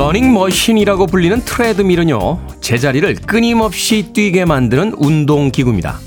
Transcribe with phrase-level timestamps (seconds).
[0.00, 5.98] 러닝머신이라고 불리는 트레드밀은요, 제자리를 끊임없이 뛰게 만드는 운동기구입니다.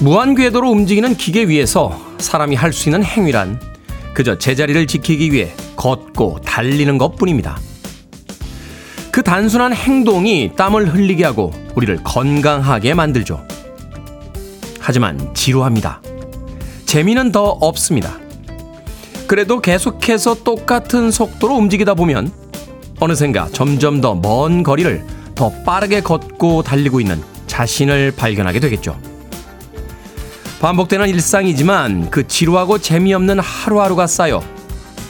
[0.00, 3.60] 무한 궤도로 움직이는 기계 위에서 사람이 할 수 있는 행위란
[4.14, 7.58] 그저 제자리를 지키기 위해 걷고 달리는 것 뿐입니다.
[9.12, 13.46] 그 단순한 행동이 땀을 흘리게 하고 우리를 건강하게 만들죠.
[14.80, 16.00] 하지만 지루합니다.
[16.86, 18.18] 재미는 더 없습니다.
[19.26, 22.32] 그래도 계속해서 똑같은 속도로 움직이다 보면
[23.00, 28.98] 어느샌가 점점 더 먼 거리를 더 빠르게 걷고 달리고 있는 자신을 발견하게 되겠죠.
[30.60, 34.42] 반복되는 일상이지만 그 지루하고 재미없는 하루하루가 쌓여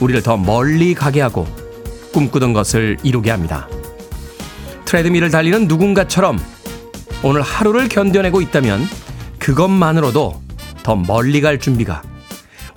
[0.01, 1.47] 우리를 더 멀리 가게 하고
[2.13, 3.69] 꿈꾸던 것을 이루게 합니다.
[4.85, 6.39] 트레드밀을 달리는 누군가처럼
[7.23, 8.89] 오늘 하루를 견뎌내고 있다면
[9.39, 10.43] 그것만으로도
[10.83, 12.03] 더 멀리 갈 준비가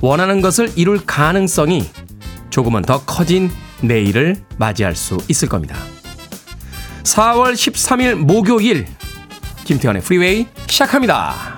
[0.02, 1.90] 원하는 것을 이룰 가능성이
[2.50, 3.50] 조금은 더 커진
[3.82, 5.76] 내일을 맞이할 수 있을 겁니다.
[7.04, 8.86] 4월 13일 목요일
[9.66, 11.58] 김태현의 프리웨이 시작합니다.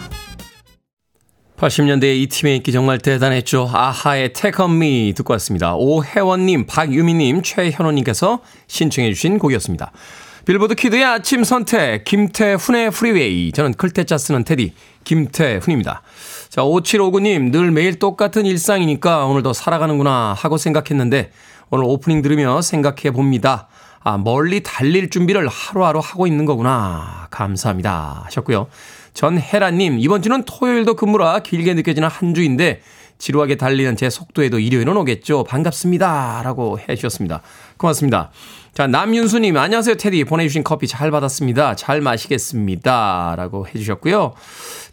[1.58, 3.70] 80년대에 이 팀의 인기 정말 대단했죠.
[3.74, 5.76] 아하의 Take On Me 듣고 왔습니다.
[5.76, 9.92] 오혜원님, 박유미님, 최현호님께서 신청해 주신 곡이었습니다.
[10.46, 13.52] 빌보드 kid의 아침 선택, 김태훈의 프리웨이.
[13.52, 14.74] 저는 클 태 자 쓰는 태디,
[15.04, 16.02] 김태훈입니다.
[16.50, 21.32] 자, 5759님, 늘 매일 똑같은 일상이니까 오늘도 살아가는구나 하고 생각했는데
[21.70, 23.68] 오늘 오프닝 들으며 생각해 봅니다.
[24.02, 27.28] 아, 멀리 달릴 준비를 하루하루 하고 있는 거구나.
[27.32, 28.22] 감사합니다.
[28.26, 28.68] 하셨고요.
[29.14, 32.82] 전혜라님, 이번 주는 토요일도 근무라 길게 느껴지는 한 주인데
[33.18, 35.44] 지루하게 달리는 제 속도에도 일요일은 오겠죠.
[35.44, 36.42] 반갑습니다.
[36.44, 37.42] 라고 해 주셨습니다.
[37.78, 38.32] 고맙습니다.
[38.74, 40.24] 자, 남윤수님, 안녕하세요, 테디.
[40.24, 41.76] 보내주신 커피 잘 받았습니다.
[41.76, 43.34] 잘 마시겠습니다.
[43.36, 44.36] 라고 해주셨고요.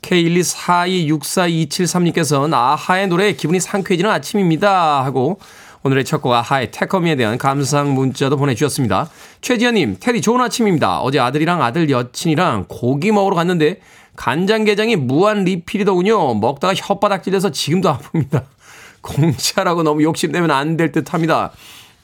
[0.03, 5.05] K124264273님께서는 아하의 노래 기분이 상쾌해지는 아침입니다.
[5.05, 5.39] 하고
[5.87, 9.09] 오늘의 첫 곡 아하의 태커미에 대한 감상 문자도 보내주셨습니다.
[9.41, 10.99] 최지현님, 테디 좋은 아침입니다.
[11.01, 13.81] 어제 아들이랑 아들 여친이랑 고기 먹으러 갔는데
[14.17, 16.35] 간장게장이 무한 리필이더군요.
[16.35, 18.43] 먹다가 혓바닥 찔려서 지금도 아픕니다.
[19.03, 21.53] 공짜라고 너무 욕심내면 안 될 듯 합니다.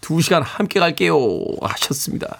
[0.00, 1.16] 두 시간 함께 갈게요.
[1.60, 2.38] 하셨습니다.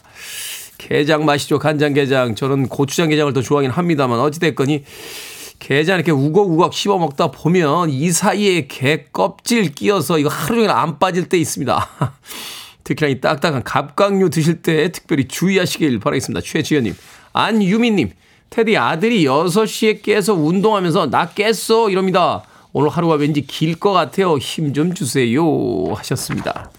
[0.79, 1.59] 게장 맛이죠.
[1.59, 2.37] 간장게장.
[2.37, 4.85] 저는 고추장게장을 더 좋아하긴 합니다만 어찌됐거니
[5.63, 10.99] 게장 이렇게 우걱우걱 씹어 먹다 보면 이 사이에 게 껍질 끼어서 이거 하루 종일 안
[10.99, 11.89] 빠질 때 있습니다.
[12.83, 16.41] 특히나 이 딱딱한 갑각류 드실 때 특별히 주의하시길 바라겠습니다.
[16.45, 16.97] 최지현님.
[17.33, 18.11] 안유미님.
[18.51, 22.43] 테디 아들이 6시에 깨서 운동하면서 나 깼어 이럽니다.
[22.73, 24.39] 오늘 하루가 왠지 길 것 같아요.
[24.39, 25.45] 힘 좀 주세요.
[25.95, 26.73] 하셨습니다.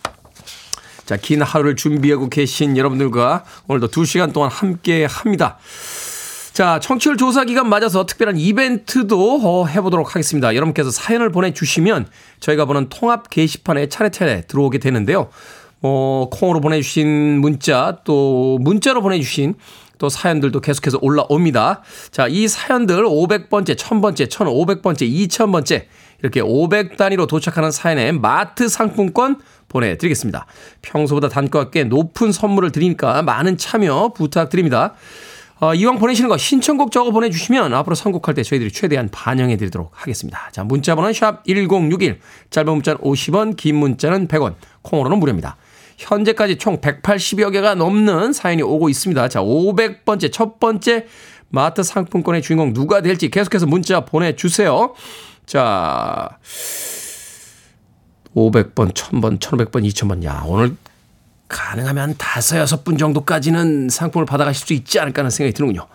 [1.05, 5.57] 자, 긴 하루를 준비하고 계신 여러분들과 오늘도 2시간 동안 함께 합니다.
[6.53, 10.53] 자, 청취율 조사 기간 맞아서 특별한 이벤트도 어, 해보도록 하겠습니다.
[10.53, 12.05] 여러분께서 사연을 보내주시면
[12.39, 15.29] 저희가 보는 통합 게시판에 차례차례 들어오게 되는데요.
[15.81, 19.55] 어, 콩으로 보내주신 문자, 또 문자로 보내주신
[19.97, 21.81] 또 사연들도 계속해서 올라옵니다.
[22.11, 25.85] 자, 이 사연들 500번째, 1000번째, 1500번째, 2000번째
[26.21, 29.39] 이렇게 500 단위로 도착하는 사연에 마트 상품권
[29.69, 30.45] 보내드리겠습니다.
[30.83, 34.93] 평소보다 단가가 꽤 높은 선물을 드리니까 많은 참여 부탁드립니다.
[35.59, 40.49] 어, 이왕 보내시는 거 신청곡 적어 보내주시면 앞으로 선곡할 때 저희들이 최대한 반영해 드리도록 하겠습니다.
[40.51, 42.19] 자, 문자번호는 샵 1061,
[42.49, 45.57] 짧은 문자는 50원, 긴 문자는 100원, 콩으로는 무료입니다.
[45.97, 49.29] 현재까지 총 180여 개가 넘는 사연이 오고 있습니다.
[49.29, 51.05] 자, 500번째, 첫 번째
[51.49, 54.95] 마트 상품권의 주인공 누가 될지 계속해서 문자 보내주세요.
[55.45, 56.39] 자,
[58.35, 60.23] 500번, 1000번, 1500번, 2000번.
[60.25, 60.75] 야, 오늘
[61.53, 65.87] 가능하면 다섯, 여섯 분 정도까지는 상품을 받아가실 수 있지 않을까 하는 생각이 드는군요.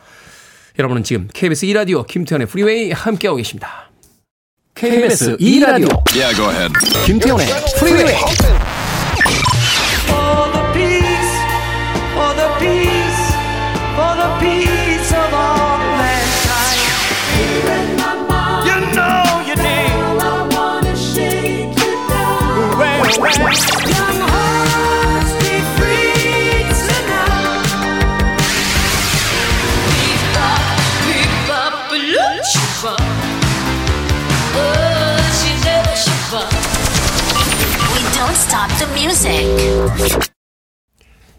[0.79, 3.91] 여러분은 지금 KBS 2라디오 김태훈의 프리웨이 함께하고 계십니다.
[4.75, 5.91] KBS 2라디오.
[6.15, 6.73] yeah,
[7.05, 7.47] 김태훈의
[7.81, 8.15] 프리웨이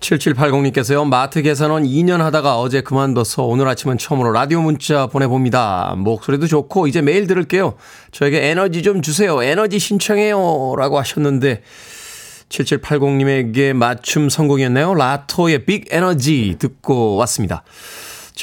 [0.10, 5.94] 7780님께서요, 마트 계산원 2년 하다가 어제 그만둬서 오늘 아침은 처음으로 라디오 문자 보내봅니다.
[5.98, 7.76] 목소리도 좋고, 이제 매일 들을게요.
[8.12, 9.44] 저에게 에너지 좀 주세요.
[9.44, 10.74] 에너지 신청해요.
[10.78, 11.62] 라고 하셨는데,
[12.50, 14.96] 7780님에게 맞춤 성공이었나요?
[14.96, 17.64] 라토의 빅 에너지 듣고 왔습니다.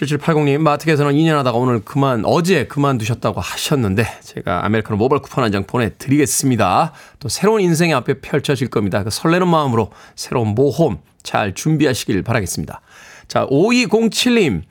[0.01, 5.65] 7780님, 마트에서는 2년 하다가 오늘 그만, 어제 그만두셨다고 하셨는데, 제가 아메리카노 모바일 쿠폰 한 장
[5.65, 6.93] 보내드리겠습니다.
[7.19, 9.03] 또 새로운 인생의 앞에 펼쳐질 겁니다.
[9.05, 12.83] 그 설레는 마음으로 새로운 모험 잘 준비하시길 바라겠습니다.
[13.29, 14.63] 자, 5207님.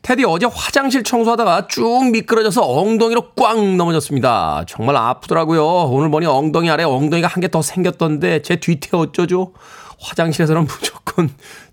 [0.00, 4.64] 테디 어제 화장실 청소하다가 쭉 미끄러져서 엉덩이로 꽝 넘어졌습니다.
[4.68, 5.66] 정말 아프더라고요.
[5.66, 9.52] 오늘 보니 엉덩이 아래 엉덩이가 한 개 더 생겼던데 제 뒤태 어쩌죠?
[10.00, 11.28] 화장실에서는 무조건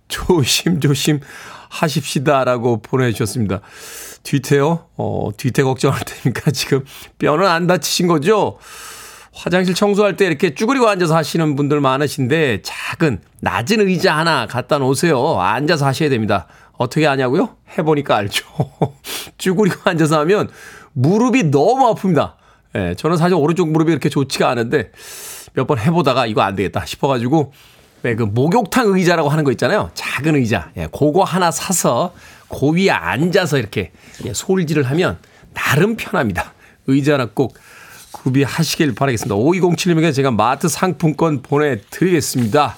[0.07, 1.19] 조심조심
[1.73, 3.61] 하십시다라고 보내주셨습니다.
[4.23, 4.85] 뒤태요?
[4.95, 6.85] 어, 뒤태 걱정할 테니까 지금
[7.19, 8.57] 뼈는 안 다치신 거죠?
[9.33, 15.39] 화장실 청소할 때 이렇게 쭈그리고 앉아서 하시는 분들 많으신데 작은 낮은 의자 하나 갖다 놓으세요.
[15.39, 16.45] 앉아서 하셔야 됩니다.
[16.73, 17.55] 어떻게 하냐고요?
[17.77, 18.45] 해보니까 알죠.
[19.39, 20.49] 쭈그리고 앉아서 하면
[20.93, 22.33] 무릎이 너무 아픕니다.
[22.75, 24.91] 예, 저는 사실 오른쪽 무릎이 그렇게 좋지가 않은데
[25.53, 27.53] 몇 번 해보다가 이거 안 되겠다 싶어가지고
[28.03, 29.89] 왜그 목욕탕 의자라고 하는 거 있잖아요.
[30.13, 30.69] 작은 의자.
[30.77, 32.13] 예, 그거 하나 사서
[32.47, 33.91] 그 위에 앉아서 이렇게
[34.25, 35.17] 예, 솔질을 하면
[35.53, 36.53] 나름 편합니다.
[36.85, 37.55] 의자 하나 꼭
[38.11, 39.35] 구비하시길 바라겠습니다.
[39.35, 42.77] 5207님에게 제가 마트 상품권 보내드리겠습니다.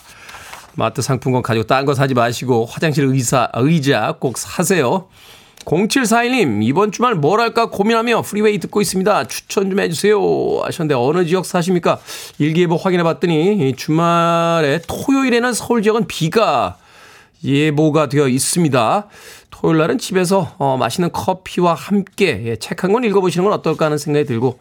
[0.75, 5.07] 마트 상품권 가지고 딴 거 사지 마시고 화장실 의사, 의자 꼭 사세요.
[5.65, 9.27] 0741님, 이번 주말 뭘 할까 고민하며 프리웨이 듣고 있습니다.
[9.27, 10.19] 추천 좀 해주세요.
[10.63, 11.97] 하셨는데, 어느 지역 사십니까?
[12.37, 16.77] 일기예보 확인해 봤더니, 주말에 토요일에는 서울 지역은 비가
[17.45, 19.07] 예보가 되어 있습니다.
[19.51, 24.25] 토요일 날은 집에서 어, 맛있는 커피와 함께 예, 책한 권 읽어보시는 건 어떨까 하는 생각이
[24.25, 24.59] 들고,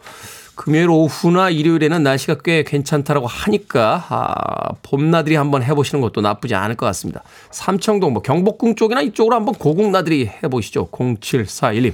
[0.55, 6.85] 금요일 오후나 일요일에는 날씨가 꽤 괜찮다라고 하니까 아, 봄나들이 한번 해보시는 것도 나쁘지 않을 것
[6.85, 7.23] 같습니다.
[7.51, 10.87] 삼청동 뭐 경복궁 쪽이나 이쪽으로 한번 고궁나들이 해보시죠.
[10.91, 11.93] 0741님.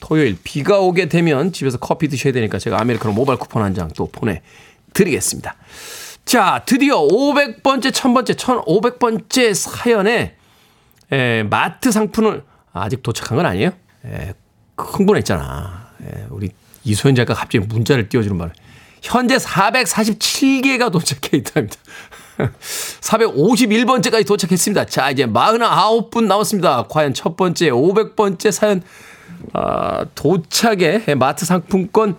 [0.00, 4.08] 토요일 비가 오게 되면 집에서 커피 드셔야 되니까 제가 아메리카노 모바일 쿠폰 한 장 또
[4.12, 5.56] 보내드리겠습니다.
[6.28, 10.36] 자, 드디어 500번째, 1000번째, 1500번째 사연에
[11.10, 13.70] 에, 마트 상품을 아직 도착한 건 아니에요?
[14.04, 14.34] 에,
[14.76, 15.92] 흥분했잖아.
[16.02, 16.50] 에, 우리
[16.84, 18.52] 이소연 작가 갑자기 문자를 띄워주는 말을.
[19.00, 21.76] 현재 447개가 도착해 있답니다.
[23.00, 24.84] 451번째까지 도착했습니다.
[24.84, 26.88] 자, 이제 49분 남았습니다.
[26.90, 28.82] 과연 첫 번째 500번째 사연,
[29.54, 32.16] 아, 도착에 마트 상품권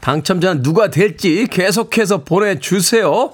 [0.00, 3.32] 당첨자는 누가 될지 계속해서 보내주세요.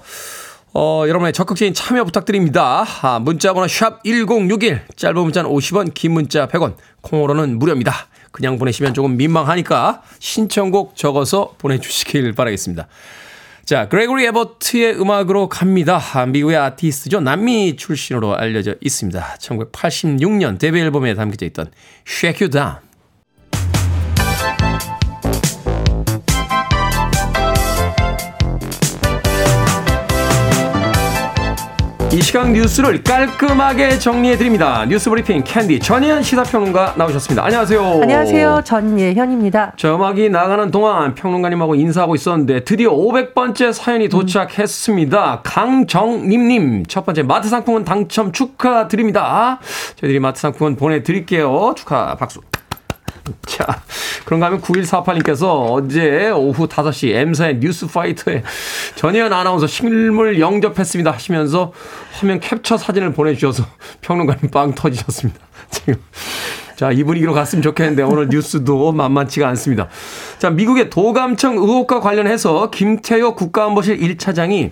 [0.74, 2.84] 어, 여러분의 적극적인 참여 부탁드립니다.
[3.02, 8.08] 아, 문자번호 샵 1061, 짧은 문자는 50원, 긴 문자 100원, 콩으로는 무료입니다.
[8.30, 12.88] 그냥 보내시면 조금 민망하니까 신청곡 적어서 보내주시길 바라겠습니다.
[13.66, 16.00] 자, 그레고리 에버트의 음악으로 갑니다.
[16.26, 17.20] 미국의 아티스트죠.
[17.20, 19.36] 남미 출신으로 알려져 있습니다.
[19.38, 21.70] 1986년 데뷔 앨범에 담겨져 있던
[22.06, 22.91] Shake You Down.
[32.12, 34.84] 이 시각 뉴스를 깔끔하게 정리해드립니다.
[34.84, 37.42] 뉴스 브리핑 캔디 전예현 시사평론가 나오셨습니다.
[37.42, 38.00] 안녕하세요.
[38.02, 38.60] 안녕하세요.
[38.66, 39.72] 전예현입니다.
[39.78, 45.34] 저 음악이 나가는 동안 평론가님하고 인사하고 있었는데 드디어 500번째 사연이 도착했습니다.
[45.36, 45.38] 음.
[45.42, 49.58] 강정림님 첫 번째 마트 상품권 당첨 축하드립니다.
[49.96, 51.72] 저희들이 마트 상품은 보내드릴게요.
[51.78, 52.42] 축하 박수.
[53.46, 53.82] 자,
[54.24, 58.42] 그런가 하면 9148님께서 어제 오후 5시 M사의 뉴스 파이터에
[58.96, 61.72] 전혜연 아나운서 실물 영접했습니다 하시면서
[62.12, 63.64] 화면 캡처 사진을 보내주셔서
[64.00, 65.40] 평론가님 빵 터지셨습니다.
[65.70, 65.94] 지금.
[66.76, 69.88] 자, 이 분위기로 갔으면 좋겠는데 오늘 뉴스도 만만치가 않습니다.
[70.38, 74.70] 자, 미국의 도감청 의혹과 관련해서 김태효 국가안보실 1차장이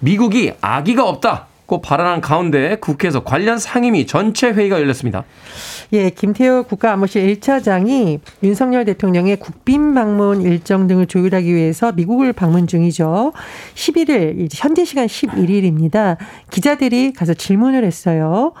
[0.00, 1.46] 미국이 아기가 없다.
[1.66, 5.24] 고 발언한 가운데 국회에서 관련 상임위 전체 회의가 열렸습니다.
[5.92, 13.32] 예, 김태호 국가안보실 1차장이 윤석열 대통령의 국빈 방문 일정 등을 조율하기 위해서 미국을 방문 중이죠.
[13.74, 16.16] 11일, 현재 시간 11일입니다.
[16.50, 18.52] 기자들이 가서 질문을 했어요.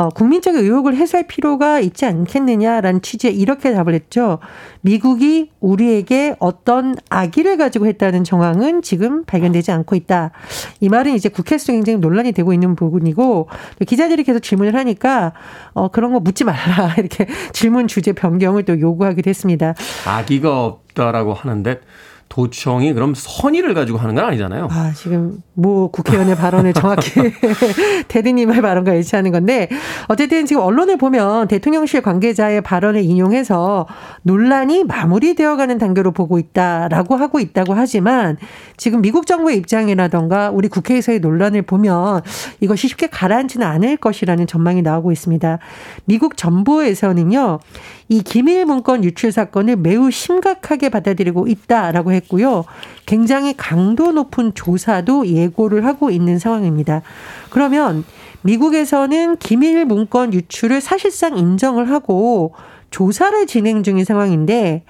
[0.00, 4.38] 어, 국민적인 의혹을 해소할 필요가 있지 않겠느냐라는 취지에 이렇게 답을 했죠.
[4.80, 10.30] 미국이 우리에게 어떤 악의를 가지고 했다는 정황은 지금 발견되지 않고 있다.
[10.80, 13.50] 이 말은 이제 국회에서 굉장히 논란이 되고 있는 부분이고
[13.86, 15.34] 기자들이 계속 질문을 하니까
[15.74, 19.74] 어, 그런 거 묻지 말라 이렇게 질문 주제 변경을 또 요구하기도 했습니다.
[20.06, 21.78] 악의가 없다라고 하는데
[22.30, 24.68] 도청이 그럼 선의를 가지고 하는 건 아니잖아요.
[24.70, 27.10] 아, 지금 뭐 국회의원의 발언을 정확히
[28.06, 29.68] 대리님의 발언과 일치하는 건데
[30.06, 33.88] 어쨌든 지금 언론을 보면 대통령실 관계자의 발언을 인용해서
[34.22, 38.36] 논란이 마무리되어 가는 단계로 보고 있다라고 하고 있다고 하지만
[38.76, 42.22] 지금 미국 정부의 입장이라던가 우리 국회에서의 논란을 보면
[42.60, 45.58] 이것이 쉽게 가라앉지는 않을 것이라는 전망이 나오고 있습니다.
[46.04, 47.58] 미국 정부에서는요.
[48.08, 52.64] 이 기밀 문건 유출 사건을 매우 심각하게 받아들이고 있다라고 했고요.
[53.06, 57.02] 굉장히 강도 높은 조사도 예고를 하고 있는 상황입니다.
[57.50, 58.04] 그러면
[58.42, 62.54] 미국에서는 기밀 문건 유출을 사실상 인정을 하고
[62.90, 64.84] 조사를 진행 중인 상황인데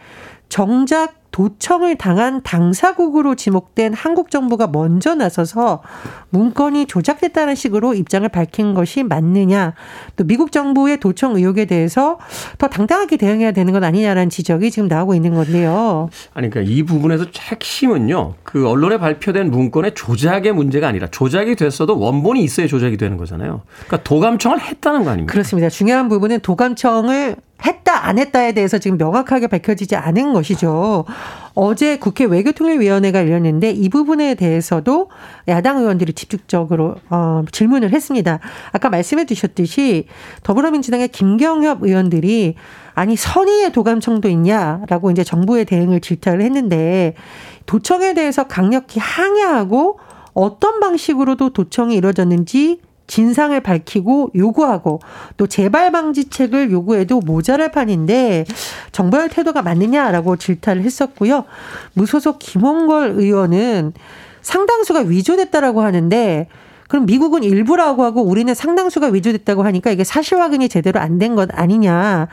[0.48, 5.82] 정작 도청을 당한 당사국으로 지목된 한국 정부가 먼저 나서서
[6.30, 9.74] 문건이 조작됐다는 식으로 입장을 밝힌 것이 맞느냐.
[10.16, 12.18] 또 미국 정부의 도청 의혹에 대해서
[12.58, 16.10] 더 당당하게 대응해야 되는 것 아니냐라는 지적이 지금 나오고 있는 건데요.
[16.34, 18.34] 아니 그러니까 이 부분에서 핵심은요.
[18.42, 23.62] 그 언론에 발표된 문건의 조작의 문제가 아니라 조작이 됐어도 원본이 있어야 조작이 되는 거잖아요.
[23.86, 25.32] 그러니까 도감청을 했다는 거 아닙니까?
[25.32, 25.68] 그렇습니다.
[25.68, 31.04] 중요한 부분은 도감청을 했다 안 했다에 대해서 지금 명확하게 밝혀지지 않은 것이죠.
[31.54, 35.10] 어제 국회 외교통일위원회가 열렸는데 이 부분에 대해서도
[35.48, 38.38] 야당 의원들이 집중적으로 어, 질문을 했습니다.
[38.72, 40.06] 아까 말씀해 주셨듯이
[40.42, 42.54] 더불어민주당의 김경협 의원들이
[42.94, 47.14] 아니 선의의 도감청도 있냐라고 이제 정부의 대응을 질타를 했는데
[47.66, 49.98] 도청에 대해서 강력히 항의하고
[50.32, 55.00] 어떤 방식으로도 도청이 이루어졌는지 진상을 밝히고 요구하고
[55.36, 58.44] 또 재발 방지책을 요구해도 모자랄 판인데
[58.92, 61.44] 정부의 태도가 맞느냐라고 질타를 했었고요.
[61.94, 63.94] 무소속 김홍걸 의원은
[64.42, 66.46] 상당수가 위조됐다라고 하는데
[66.88, 71.48] 그럼 미국은 일부라고 하고 우리는 상당수가 위조됐다고 하니까 이게 사실 확인이 제대로 안 된 것
[71.52, 72.28] 아니냐.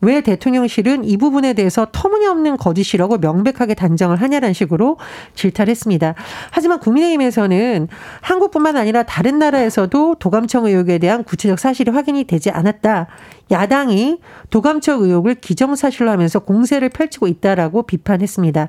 [0.00, 4.98] 왜 대통령실은 이 부분에 대해서 터무니없는 거짓이라고 명백하게 단정을 하냐라는 식으로
[5.34, 6.14] 질타를 했습니다.
[6.50, 7.88] 하지만 국민의힘에서는
[8.20, 13.08] 한국뿐만 아니라 다른 나라에서도 도감청 의혹에 대한 구체적 사실이 확인이 되지 않았다.
[13.50, 18.68] 야당이 도감청 의혹을 기정사실로 하면서 공세를 펼치고 있다라고 비판했습니다.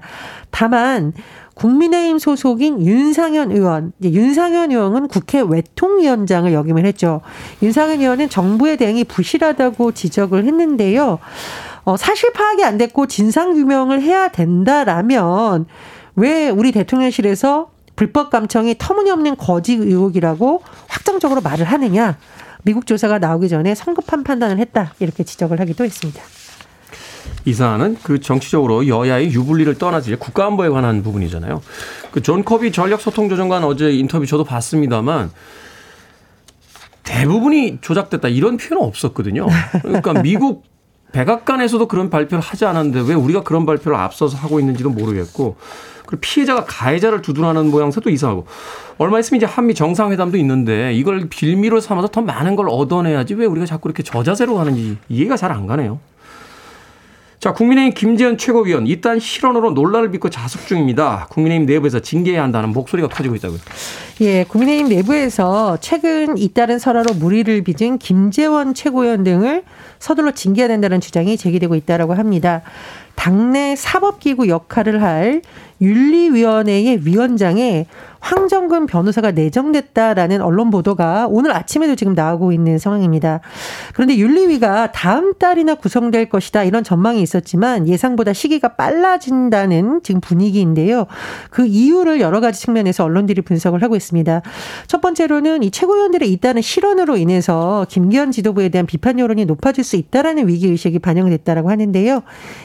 [0.49, 1.13] 다만
[1.53, 7.21] 국민의힘 소속인 윤상현 의원, 윤상현 의원은 국회 외통위원장을 역임을 했죠.
[7.61, 11.19] 윤상현 의원은 정부의 대응이 부실하다고 지적을 했는데요.
[11.83, 15.65] 어, 사실 파악이 안 됐고 진상 규명을 해야 된다라면
[16.15, 22.17] 왜 우리 대통령실에서 불법 감청이 터무니없는 거짓 의혹이라고 확정적으로 말을 하느냐?
[22.63, 26.21] 미국 조사가 나오기 전에 성급한 판단을 했다 이렇게 지적을 하기도 했습니다.
[27.45, 31.61] 이 사안은 그 정치적으로 여야의 유불리를 떠나지 국가안보에 관한 부분이잖아요.
[32.11, 35.31] 그 존 커비 전략소통조정관 어제 인터뷰 저도 봤습니다만
[37.03, 39.47] 대부분이 조작됐다 이런 표현은 없었거든요.
[39.81, 40.63] 그러니까 미국
[41.11, 45.57] 백악관에서도 그런 발표를 하지 않았는데 왜 우리가 그런 발표를 앞서서 하고 있는지도 모르겠고
[46.05, 48.45] 그리고 피해자가 가해자를 두둔하는 모양새도 이상하고
[48.97, 53.65] 얼마 있으면 이제 한미 정상회담도 있는데 이걸 빌미로 삼아서 더 많은 걸 얻어내야지 왜 우리가
[53.65, 55.99] 자꾸 이렇게 저자세로 가는지 이해가 잘 안 가네요.
[57.41, 61.25] 자, 국민의힘 김재현 최고위원 이딴 실언으로 논란을 빚고 자숙 중입니다.
[61.31, 63.57] 국민의힘 내부에서 징계해야 한다는 목소리가 커지고 있다고요.
[64.21, 69.63] 예, 국민의힘 내부에서 최근 잇따른 설화로 무리를 빚은 김재원 최고위원 등을
[69.97, 72.61] 서둘러 징계해야 된다는 주장이 제기되고 있다고 합니다.
[73.15, 75.41] 당내 사법기구 역할을 할
[75.81, 77.87] 윤리위원회의 위원장에
[78.21, 83.41] 황정근 변호사가 내정됐다라는 언론 보도가 오늘 아침에도 지금 나오고 있는 상황입니다.
[83.93, 91.07] 그런데 윤리위가 다음 달이나 구성될 것이다 이런 전망이 있었지만 예상보다 시기가 빨라진다는 지금 분위기인데요.
[91.49, 94.43] 그 이유를 여러 가지 측면에서 언론들이 분석을 하고 있습니다.
[94.85, 100.47] 첫 번째로는 이 최고위원들의 잇따른 실언으로 인해서 김기현 지도부에 대한 비판 여론이 높아질 수 있다라는
[100.47, 102.21] 위기 의식이 반영됐다라고 하는데요.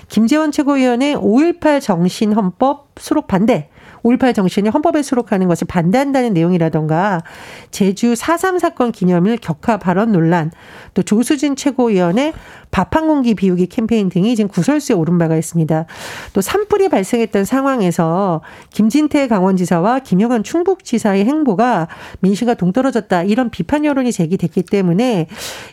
[0.08, 3.70] 김재 원 최고위원의 5.18 정신헌법 수록 반대
[4.02, 7.22] 5.18 정신을 헌법에 수록하는 것을 반대한다는 내용이라던가
[7.70, 10.50] 제주 4.3 사건 기념일 격하 발언 논란
[10.94, 12.32] 또 조수진 최고위원의
[12.70, 15.84] 밥 한 공기 비우기 캠페인 등이 지금 구설수에 오른 바가 있습니다.
[16.32, 18.40] 또 산불이 발생했던 상황에서
[18.70, 21.88] 김진태 강원지사와 김영환 충북지사의 행보가
[22.20, 25.26] 민심과 동떨어졌다 이런 비판 여론이 제기됐기 때문에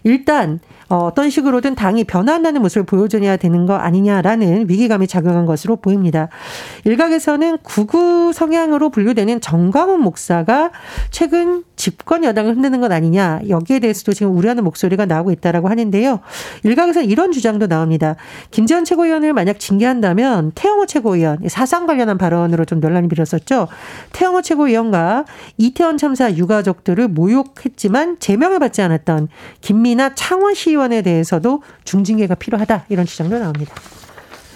[0.03, 0.59] 일단
[0.93, 6.29] 어, 어떤 식으로든 당이 변화한다는 모습을 보여줘야 되는 거 아니냐라는 위기감이 작용한 것으로 보입니다.
[6.83, 10.69] 일각에서는 구구 성향으로 분류되는 정광훈 목사가
[11.09, 16.19] 최근 집권 여당을 흔드는 것 아니냐 여기에 대해서도 지금 우려하는 목소리가 나오고 있다라고 하는데요.
[16.61, 18.15] 일각에서 이런 주장도 나옵니다.
[18.51, 23.67] 김재원 최고위원을 만약 징계한다면 태영호 최고위원 사상 관련한 발언으로 좀 논란이 빌었었죠.
[24.11, 25.25] 태영호 최고위원과
[25.57, 29.29] 이태원 참사 유가족들을 모욕했지만 제명을 받지 않았던
[29.61, 33.73] 김미나 창원 시의원 정치권에 대해서도 중징계가 필요하다 이런 주장도 나옵니다.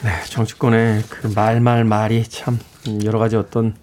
[0.03, 2.59] 네, 정치권의 그 말말 말이 참
[3.03, 3.73] 여러 가지 어떤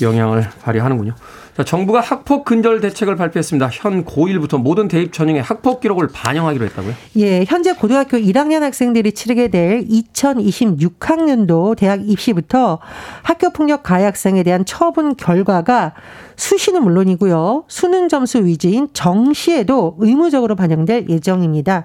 [0.00, 1.14] 영향을 발휘하는군요.
[1.54, 3.68] 자, 정부가 학폭 근절 대책을 발표했습니다.
[3.72, 6.94] 현 고1부터 모든 대입 전형의 학폭 기록을 반영하기로 했다고요?
[7.18, 12.78] 예, 현재 고등학교 1학년 학생들이 치르게 될 2026학년도 대학 입시부터
[13.22, 15.92] 학교 폭력 가해 학생에 대한 처분 결과가
[16.36, 17.64] 수시는 물론이고요.
[17.68, 21.84] 수능 점수 위주인 정시에도 의무적으로 반영될 예정입니다.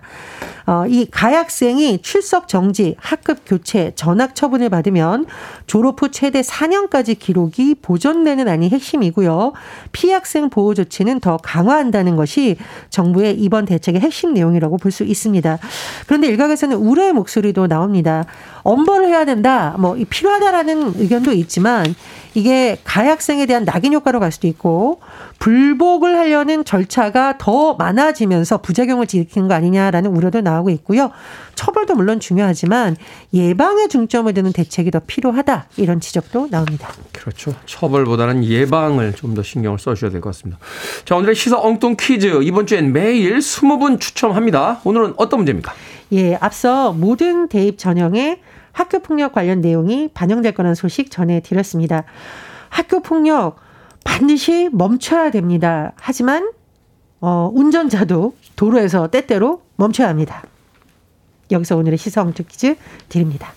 [0.65, 5.25] 어, 이 가학생이 출석 정지, 학급 교체, 전학 처분을 받으면
[5.65, 9.53] 졸업 후 최대 4년까지 기록이 보존되는 안이 핵심이고요.
[9.91, 12.57] 피학생 보호 조치는 더 강화한다는 것이
[12.89, 15.59] 정부의 이번 대책의 핵심 내용이라고 볼 수 있습니다.
[16.07, 18.25] 그런데 일각에서는 우려의 목소리도 나옵니다.
[18.67, 21.85] 엄벌을 해야 된다, 뭐 필요하다라는 의견도 있지만
[22.33, 24.99] 이게 가해학생에 대한 낙인 효과로 갈 수도 있고
[25.39, 31.11] 불복을 하려는 절차가 더 많아지면서 부작용을 일으키는 거 아니냐라는 우려도 나오고 있고요.
[31.55, 32.97] 처벌도 물론 중요하지만
[33.33, 36.89] 예방에 중점을 두는 대책이 더 필요하다 이런 지적도 나옵니다.
[37.13, 37.55] 그렇죠.
[37.65, 40.59] 처벌보다는 예방을 좀 더 신경을 써주셔야 될 것 같습니다.
[41.05, 44.81] 자 오늘의 시사 엉뚱 퀴즈 이번 주엔 매일 20분 추첨합니다.
[44.83, 45.71] 오늘은 어떤 문제입니까?
[46.11, 48.39] 예, 앞서 모든 대입 전형에
[48.77, 52.03] 학교 폭력 관련 내용이 반영될 거라는 소식 전해드렸습니다.
[52.69, 53.55] 학교 폭력
[54.03, 55.93] 반드시 멈춰야 됩니다.
[55.95, 56.51] 하지만
[57.19, 60.43] 어, 운전자도 도로에서 때때로 멈춰야 합니다.
[61.49, 62.75] 여기서 오늘의 시성 퀴즈
[63.09, 63.51] 드립니다.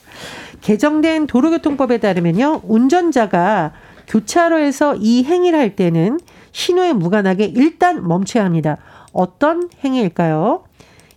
[0.63, 3.75] 개정된 도로교통법에 따르면요, 운전자가
[4.07, 6.19] 교차로에서 이 행위를 할 때는
[6.53, 8.79] 신호에 무관하게 일단 멈춰야 합니다.
[9.13, 10.65] 어떤 행위일까요?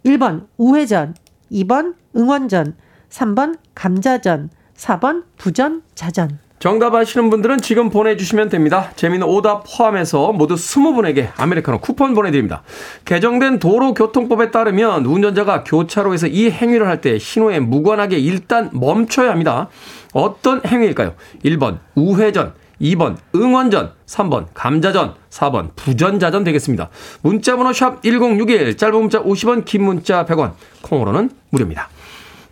[0.06, 1.16] 1번 우회전,
[1.54, 2.76] 2번 응원전,
[3.14, 6.40] 3번 감자전, 4번 부전, 자전.
[6.58, 8.90] 정답 아시는 분들은 지금 보내주시면 됩니다.
[8.96, 12.64] 재미는 오답 포함해서 모두 20분에게 아메리카노 쿠폰 보내드립니다.
[13.06, 19.68] 개정된 도로교통법에 따르면 운전자가 교차로에서 이 행위를 할 때 신호에 무관하게 일단 멈춰야 합니다.
[20.14, 21.14] 어떤 행위일까요?
[21.44, 26.90] 1번 우회전, 2번 응원전, 3번 감자전, 4번 부전자전 되겠습니다.
[27.22, 31.90] 문자번호 샵 1061, 짧은 문자 50원, 긴 문자 100원, 콩으로는 무료입니다.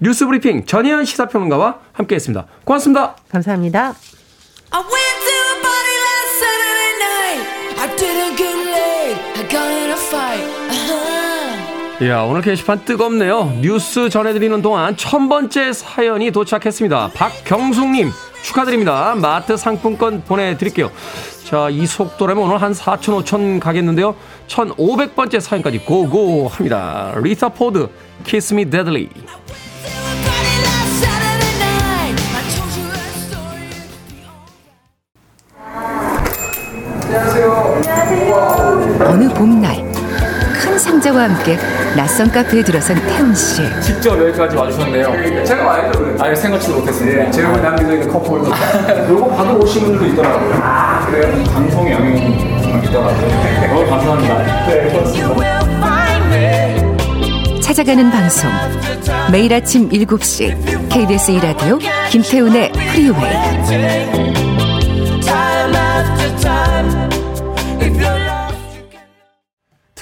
[0.03, 2.47] 뉴스 브리핑 전혜연 시사평론가와 함께했습니다.
[2.63, 3.15] 고맙습니다.
[3.29, 3.93] 감사합니다.
[10.73, 12.07] Uh-huh.
[12.07, 13.59] 야 오늘 게시판 뜨겁네요.
[13.61, 17.11] 뉴스 전해드리는 동안 천 번째 사연이 도착했습니다.
[17.13, 18.09] 박경숙님
[18.41, 19.13] 축하드립니다.
[19.15, 20.89] 마트 상품권 보내드릴게요.
[21.43, 24.15] 자, 이 속도라면 오늘 한 4천, 5천 가겠는데요.
[24.47, 27.13] 1,500번째 사연까지 go go 합니다.
[27.21, 27.87] 리타 포드,
[28.23, 29.09] Kiss Me Deadly.
[37.49, 39.83] 어느 봄날
[40.61, 41.57] 큰 상자와 함께
[41.95, 43.63] 낯선 카페에 들어선 태훈 씨.
[43.81, 45.43] 직접 여기까지 와주셨네요.
[45.43, 46.15] 제가 와야죠.
[46.19, 47.23] 아예 생각지도 못했습니다.
[47.23, 48.51] 네, 제가 남겨져 있는 컵홀더.
[49.09, 50.59] 요거 받아 오신 분들도 있더라고요.
[50.61, 51.43] 아, 그래요?
[51.45, 53.67] 방송의 영향이 정말 있더라고요.
[53.73, 54.67] 너무 감사합니다.
[54.67, 55.61] 네, 그렇습니다.
[57.61, 58.49] 찾아가는 방송.
[59.31, 64.31] 매일 아침 7시 KBS 2라디오 김태훈의 프리웨이.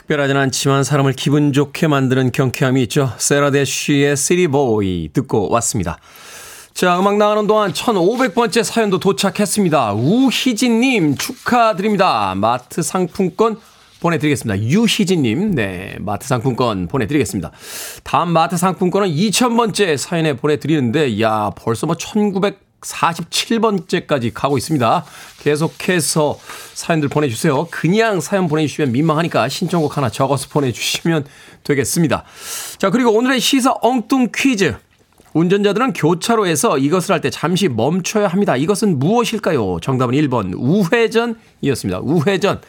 [0.09, 3.13] 특별하진 않지만 사람을 기분 좋게 만드는 경쾌함이 있죠.
[3.19, 5.99] 세라데쉬의 시리보이 듣고 왔습니다.
[6.73, 9.93] 자, 음악 나가는 동안 1500번째 사연도 도착했습니다.
[9.93, 12.33] 우희진님 축하드립니다.
[12.35, 13.57] 마트 상품권
[13.99, 14.63] 보내드리겠습니다.
[14.63, 17.51] 유희진님, 네, 마트 상품권 보내드리겠습니다.
[18.03, 21.95] 다음 마트 상품권은 2000번째 사연에 보내드리는데, 야 벌써 뭐
[22.81, 25.05] 1947번째까지 가고 있습니다.
[25.41, 26.39] 계속해서
[26.73, 27.67] 사연들 보내주세요.
[27.71, 31.25] 그냥 사연 보내주시면 민망하니까 신청곡 하나 적어서 보내주시면
[31.63, 32.23] 되겠습니다.
[32.77, 34.75] 자, 그리고 오늘의 시사 엉뚱 퀴즈.
[35.33, 38.55] 운전자들은 교차로에서 이것을 할 때 잠시 멈춰야 합니다.
[38.57, 39.79] 이것은 무엇일까요?
[39.79, 41.99] 정답은 1번 우회전이었습니다.
[42.01, 42.61] 우회전.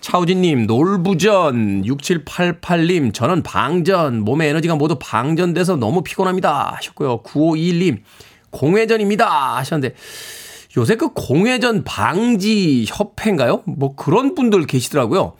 [0.00, 1.82] 차우진님, 놀부전.
[1.84, 4.22] 6788님, 저는 방전.
[4.22, 6.74] 몸의 에너지가 모두 방전돼서 너무 피곤합니다.
[6.78, 7.22] 하셨고요.
[7.22, 7.98] 9521님,
[8.50, 9.56] 공회전입니다.
[9.56, 9.94] 하셨는데,
[10.76, 13.62] 요새 그 공회전 방지 협회인가요?
[13.66, 15.34] 뭐 그런 분들 계시더라고요.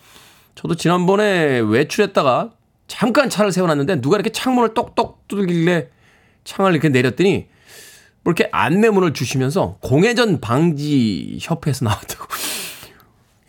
[0.57, 2.51] 저도 지난번에 외출했다가
[2.89, 5.89] 잠깐 차를 세워놨는데 누가 이렇게 창문을 똑똑 두들길래
[6.43, 7.47] 창을 이렇게 내렸더니
[8.25, 12.27] 뭐 이렇게 안내문을 주시면서 공회전 방지 협회에서 나왔다고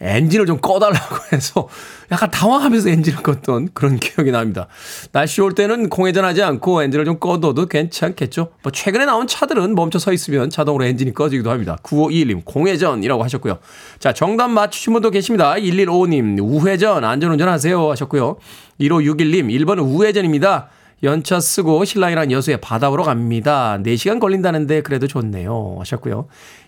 [0.02, 1.70] 엔진을 좀 꺼달라고 해서
[2.12, 4.68] 약간 당황하면서 엔진을 껐던 그런 기억이 납니다.
[5.12, 8.50] 날씨 올 때는 공회전하지 않고 엔진을 좀 꺼둬도 괜찮겠죠.
[8.64, 11.78] 뭐 최근에 나온 차들은 멈춰 서 있으면 자동으로 엔진이 꺼지기도 합니다.
[11.84, 13.60] 9521님 공회전이라고 하셨고요.
[14.00, 15.54] 자 정답 맞추신 분도 계십니다.
[15.54, 18.38] 1155님 우회전 안전운전 하세요 하셨고요.
[18.80, 20.70] 1561님 1번 우회전입니다.
[21.04, 23.80] 연차 쓰고 신랑이랑 여수에 바다 보러 갑니다.
[23.84, 25.78] 4시간 걸린다는데 그래도 좋네요.
[25.80, 26.28] 하셨고요.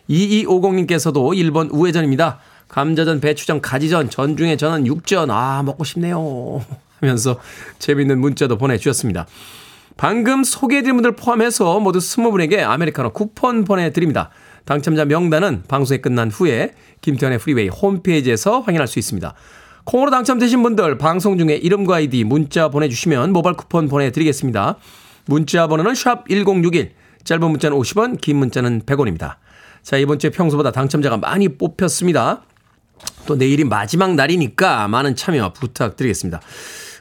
[0.10, 2.40] 2250님께서도 1번 우회전입니다.
[2.74, 5.30] 감자전, 배추전, 가지전, 전 중에 저는 육전.
[5.30, 6.66] 아, 먹고 싶네요.
[7.00, 7.40] 하면서
[7.78, 9.28] 재밌는 문자도 보내주셨습니다.
[9.96, 14.32] 방금 소개해드린 분들 포함해서 모두 20분에게 아메리카노 쿠폰 보내드립니다.
[14.66, 19.36] 당첨자 명단은 방송이 끝난 후에 김태훈의 프리웨이 홈페이지에서 확인할 수 있습니다.
[19.84, 24.78] 콩으로 당첨되신 분들 방송 중에 이름과 아이디 문자 보내주시면 모바일 쿠폰 보내드리겠습니다.
[25.28, 29.36] 문자 번호는 샵 1061, 짧은 문자는 50원, 긴 문자는 100원입니다.
[29.84, 32.42] 자, 이번 주에 평소보다 당첨자가 많이 뽑혔습니다.
[33.26, 36.42] 또 내일이 마지막 날이니까 많은 참여 부탁드리겠습니다.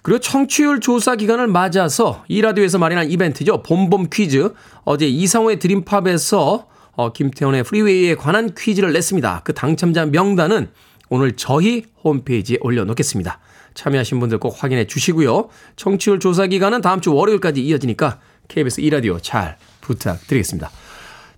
[0.03, 3.63] 그리고 청취율 조사 기간을 맞아서 이 라디오에서 마련한 이벤트죠.
[3.63, 4.53] 봄봄 퀴즈.
[4.85, 9.43] 어제 이상호의 드림팝에서 어, 김태훈의 프리웨이에 관한 퀴즈를 냈습니다.
[9.45, 10.69] 그 당첨자 명단은
[11.09, 13.39] 오늘 저희 홈페이지에 올려놓겠습니다.
[13.75, 15.49] 참여하신 분들 꼭 확인해 주시고요.
[15.77, 20.71] 청취율 조사 기간은 다음 주 월요일까지 이어지니까 KBS 2라디오 잘 부탁드리겠습니다.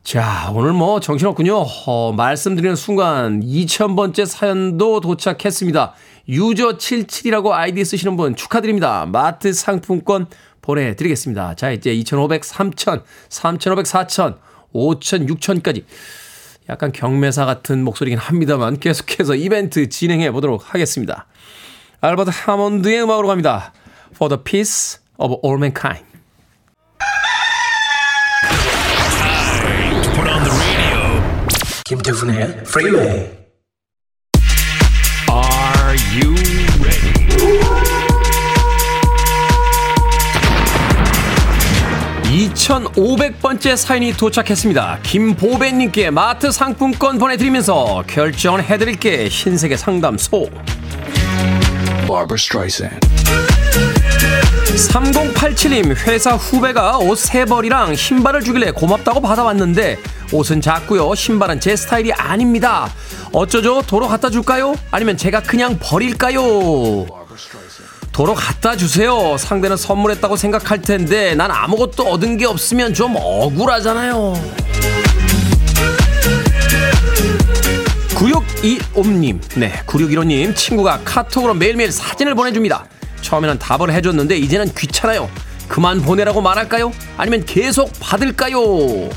[0.05, 1.64] 자, 오늘 뭐 정신없군요.
[1.87, 5.95] 어, 말씀드리는 순간 2000번째 사연도 도착했습니다.
[6.29, 9.07] 유저77이라고 아이디 쓰시는 분 축하드립니다.
[9.07, 10.27] 마트 상품권
[10.61, 11.55] 보내드리겠습니다.
[11.55, 14.35] 자, 이제 2500, 3000, 3500, 4000,
[14.73, 15.85] 5000, 6000까지
[16.69, 21.27] 약간 경매사 같은 목소리긴 합니다만 계속해서 이벤트 진행해 보도록 하겠습니다.
[22.03, 23.73] 알버트 하몬드의 음악으로 갑니다.
[24.14, 26.13] For the peace of all mankind.
[31.87, 33.05] 김태훈의 프리웨이
[35.31, 36.35] Are you
[36.81, 37.12] ready?
[42.33, 45.01] 이천오백 번째 사연이 도착했습니다.
[45.03, 50.49] 김보배님께 마트 상품권 보내드리면서 결정을 해드릴게 흰색의 상담소.
[52.07, 53.07] Barbara Streisand
[54.74, 59.98] 3087님 회사 후배가 옷 세 벌이랑 신발을 주길래 고맙다고 받아왔는데
[60.32, 61.14] 옷은 작고요.
[61.14, 62.92] 신발은 제 스타일이 아닙니다.
[63.32, 63.82] 어쩌죠?
[63.82, 64.74] 도로 갖다 줄까요?
[64.90, 67.06] 아니면 제가 그냥 버릴까요?
[68.12, 69.37] 도로 갖다 주세요.
[69.38, 74.34] 상대는 선물했다고 생각할 텐데 난 아무것도 얻은 게 없으면 좀 억울하잖아요.
[78.14, 82.87] 9625님, 네, 9615님, 친구가 카톡으로 매일매일 사진을 보내줍니다.
[83.24, 85.28] 처음에는 답을 해줬는데, 이제는 귀찮아요.
[85.66, 86.92] 그만 보내라고 말할까요?
[87.16, 89.08] 아니면 계속 받을까요?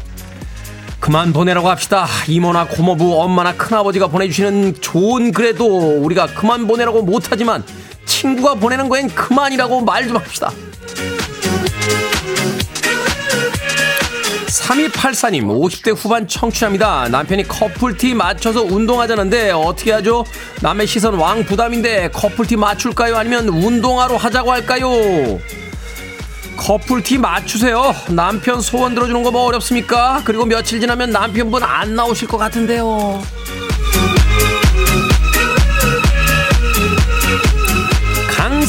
[1.00, 2.08] 그만 보내라고 합시다.
[2.28, 7.64] 이모나 고모부, 엄마나 큰아버지가 보내주시는 좋은 글에도 우리가 그만 보내라고 못하지만,
[8.06, 10.52] 친구가 보내는 거엔 그만이라고 말 좀 합시다.
[14.48, 17.10] 3284님, 50대 후반 청취자입니다.
[17.10, 20.24] 남편이 커플티 맞춰서 운동하자는데 어떻게 하죠?
[20.62, 23.18] 남의 시선 왕 부담인데 커플티 맞출까요?
[23.18, 25.40] 아니면 운동하러 하자고 할까요?
[26.56, 27.94] 커플티 맞추세요.
[28.10, 30.22] 남편 소원 들어주는 거 뭐 어렵습니까?
[30.26, 33.22] 그리고 며칠 지나면 남편분 안 나오실 것 같은데요.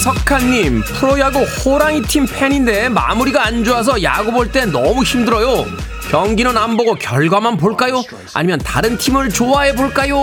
[0.02, 5.66] 강석한님 프로야구 호랑이 팀 팬인데 마무리가 안 좋아서 야구 볼 때 너무 힘들어요.
[6.08, 8.04] 경기는 안 보고 결과만 볼까요?
[8.32, 10.16] 아니면 다른 팀을 좋아해 볼까요?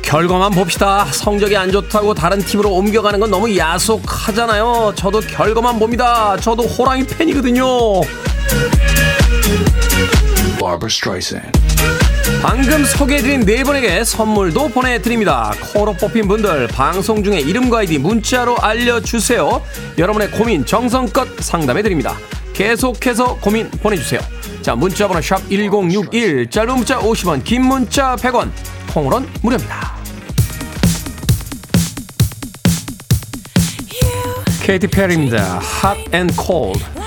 [0.00, 1.04] 결과만 봅시다.
[1.04, 4.94] 성적이 안 좋다고 다른 팀으로 옮겨가는 건 너무 야속하잖아요.
[4.96, 6.34] 저도 결과만 봅니다.
[6.38, 7.66] 저도 호랑이 팬이거든요.
[10.58, 11.52] Barbara Streisand
[12.42, 15.52] 방금 소개해드린 네 분에게 선물도 보내드립니다.
[15.72, 19.62] 코로 뽑힌 분들 방송 중에 이름과 아이디 문자로 알려주세요.
[19.98, 22.16] 여러분의 고민 정성껏 상담해드립니다.
[22.52, 24.20] 계속해서 고민 보내주세요.
[24.60, 28.50] 자 문자번호 샵 1061 짧은 문자 50원 긴 문자 100원
[28.92, 29.92] 콩으론 무료입니다.
[34.62, 35.60] 케이티 페리입니다.
[35.82, 37.01] Hot and Cold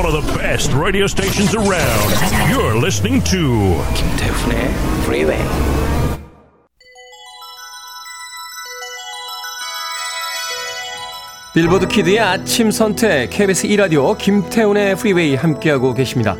[0.00, 2.10] one of the best radio stations around.
[2.50, 4.70] You're listening to 김태훈의
[5.04, 5.38] 프리웨이
[11.52, 16.36] 빌보드 kid의 아침 선택 KBS 2라디오 김태훈의 프리웨이 함께하고 계십니다.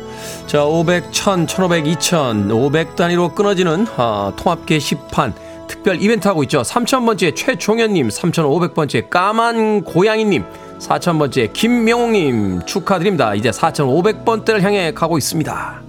[0.47, 5.35] 자, 500, 1000, 1500, 2000, 500 단위로 끊어지는 아, 통합 게시판
[5.67, 6.63] 특별 이벤트 하고 있죠.
[6.63, 10.45] 3000번째 최종현님, 3500번째 까만 고양이님,
[10.81, 13.35] 4000번째 김명웅님 축하드립니다.
[13.35, 15.81] 이제 4500번대를 향해 가고 있습니다.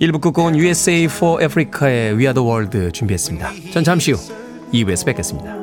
[0.00, 3.50] 1부 끝곡은 USA for Africa의 We Are the World 준비했습니다.
[3.72, 4.18] 전 잠시 후
[4.72, 5.62] 2부에서 뵙겠습니다.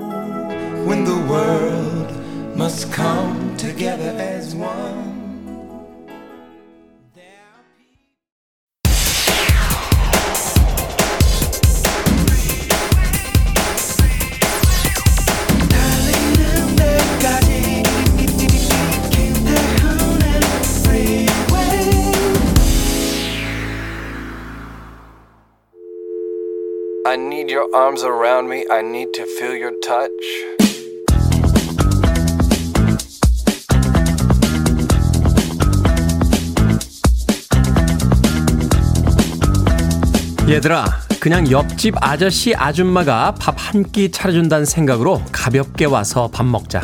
[0.87, 2.13] when the world
[2.55, 4.98] must come together as one.
[27.09, 28.67] I need your arms around me.
[28.69, 30.59] I need to feel your touch.
[40.47, 40.85] 얘들아,
[41.19, 46.83] 그냥 옆집 아저씨 아줌마가 밥 한 끼 차려준다는 생각으로 가볍게 와서 밥 먹자.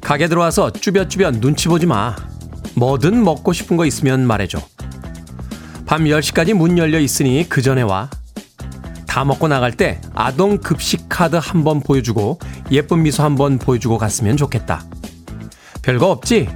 [0.00, 2.14] 가게 들어와서 쭈뼛쭈뼛 눈치 보지 마.
[2.76, 4.60] 뭐든 먹고 싶은 거 있으면 말해줘.
[5.84, 8.08] 밤 10시까지 문 열려 있으니 그 전에 와.
[9.10, 12.38] 다 먹고 나갈 때 아동 급식 카드 한 번 보여주고
[12.70, 14.84] 예쁜 미소 한 번 보여주고 갔으면 좋겠다.
[15.82, 16.48] 별거 없지?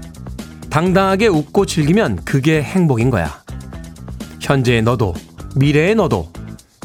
[0.71, 3.43] 당당하게 웃고 즐기면 그게 행복인 거야.
[4.41, 5.15] 현재의 너도
[5.57, 6.31] 미래의 너도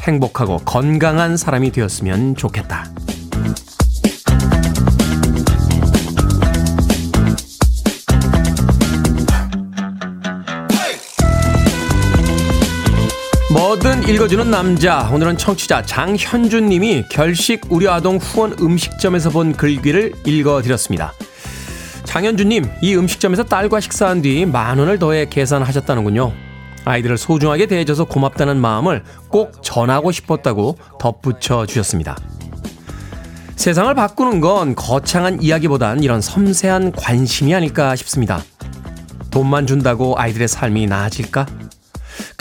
[0.02, 2.89] 행복하고 건강한 사람이 되었으면 좋겠다.
[14.10, 15.08] 읽어주는 남자.
[15.12, 21.12] 오늘은 청취자 장현준 님이 결식 우려 아동 후원 음식점에서 본 글귀를 읽어드렸습니다.
[22.02, 26.32] 장현준 님, 이 음식점에서 딸과 식사한 뒤 만 원을 더해 계산하셨다는군요.
[26.84, 32.16] 아이들을 소중하게 대해줘서 고맙다는 마음을 꼭 전하고 싶었다고 덧붙여 주셨습니다.
[33.54, 38.42] 세상을 바꾸는 건 거창한 이야기보단 이런 섬세한 관심이 아닐까 싶습니다.
[39.30, 41.46] 돈만 준다고 아이들의 삶이 나아질까?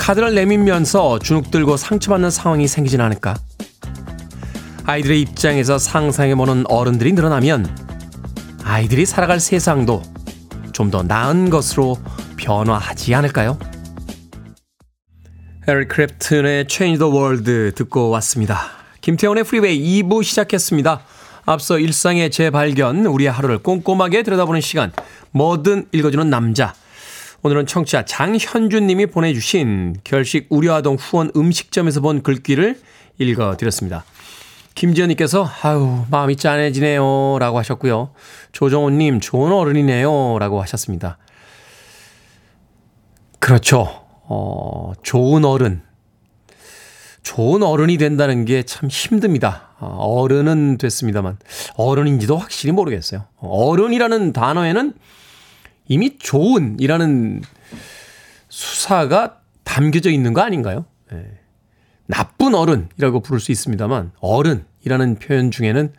[0.10, 3.36] 카드를 내밀면서 주눅 들고 상처받는 상황이 생기진 않을까?
[4.86, 7.70] 아이들의 입장에서 상상해보는 어른들이 늘어나면
[8.64, 10.02] 아이들이 살아갈 세상도
[10.72, 11.96] 좀 더 나은 것으로
[12.38, 13.60] 변화하지 않을까요?
[15.68, 18.62] 에릭 클랩튼의 Change the World 듣고 왔습니다.
[19.02, 21.02] 김태훈의 프리웨이 2부 시작했습니다.
[21.46, 24.92] 앞서 일상의 재발견, 우리의 하루를 꼼꼼하게 들여다보는 시간,
[25.30, 26.74] 뭐든 읽어주는 남자.
[27.42, 32.80] 오늘은 청취자 장현준 님이 보내주신 결식 우려아동 후원 음식점에서 본 글귀를
[33.18, 34.04] 읽어드렸습니다.
[34.76, 38.12] 김지연님께서 아유 마음이 짠해지네요 라고 하셨고요.
[38.52, 41.18] 조정훈님 좋은 어른이네요 라고 하셨습니다.
[43.40, 44.06] 그렇죠.
[44.28, 45.82] 어, 좋은 어른.
[47.24, 49.70] 좋은 어른이 된다는 게 참 힘듭니다.
[49.80, 51.38] 어, 어른은 됐습니다만
[51.76, 53.26] 어른인지도 확실히 모르겠어요.
[53.38, 54.94] 어른이라는 단어에는
[55.90, 57.42] 이미 좋은이라는
[58.48, 60.86] 수사가 담겨져 있는 거 아닌가요?
[61.12, 61.26] 예.
[62.06, 65.94] 나쁜 어른이라고 부를 수 있습니다만 어른이라는 표현 중에는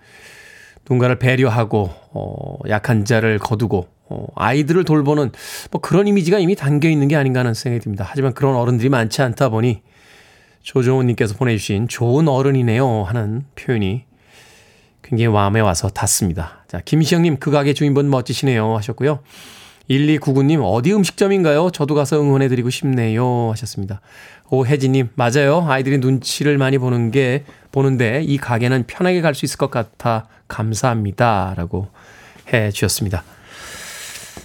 [0.83, 5.31] 누군가를 배려하고 어, 약한 자를 거두고 어, 아이들을 돌보는
[5.71, 8.05] 뭐 그런 이미지가 이미 담겨 있는 게 아닌가 하는 생각이 듭니다.
[8.09, 9.83] 하지만 그런 어른들이 많지 않다 보니
[10.63, 14.05] 조정훈님께서 보내주신 좋은 어른이네요 하는 표현이
[15.03, 16.65] 굉장히 마음에 와서 닿습니다.
[16.69, 19.21] 자, 김시영님 그 가게 주인분 멋지시네요 하셨고요.
[19.91, 21.71] 1299님, 어디 음식점인가요?
[21.73, 23.51] 저도 가서 응원해드리고 싶네요.
[23.51, 24.01] 하셨습니다.
[24.49, 25.67] 오혜진님, 맞아요.
[25.69, 31.55] 아이들이 눈치를 많이 보는 게, 보는데 이 가게는 편하게 갈 수 있을 것 같아 감사합니다.
[31.57, 31.89] 라고
[32.53, 33.25] 해 주셨습니다.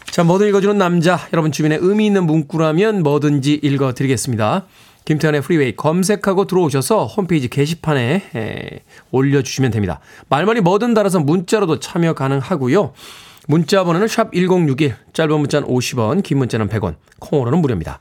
[0.05, 1.19] 자, 뭐든 읽어주는 남자.
[1.33, 4.65] 여러분 주변에 의미 있는 문구라면 뭐든지 읽어드리겠습니다.
[5.05, 8.79] 김태현의 프리웨이 검색하고 들어오셔서 홈페이지 게시판에 에,
[9.11, 9.99] 올려주시면 됩니다.
[10.29, 12.93] 말말이 뭐든 달아서 문자로도 참여 가능하고요.
[13.47, 17.99] 문자 번호는 샵 1061, 짧은 문자는 50원, 긴 문자는 100원, 콩으로는 무료입니다.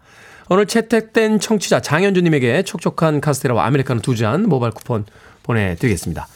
[0.49, 5.05] 오늘 채택된 청취자 장현주님에게 촉촉한 카스테라와 아메리카노 두 잔 모바일 쿠폰
[5.43, 6.27] 보내드리겠습니다.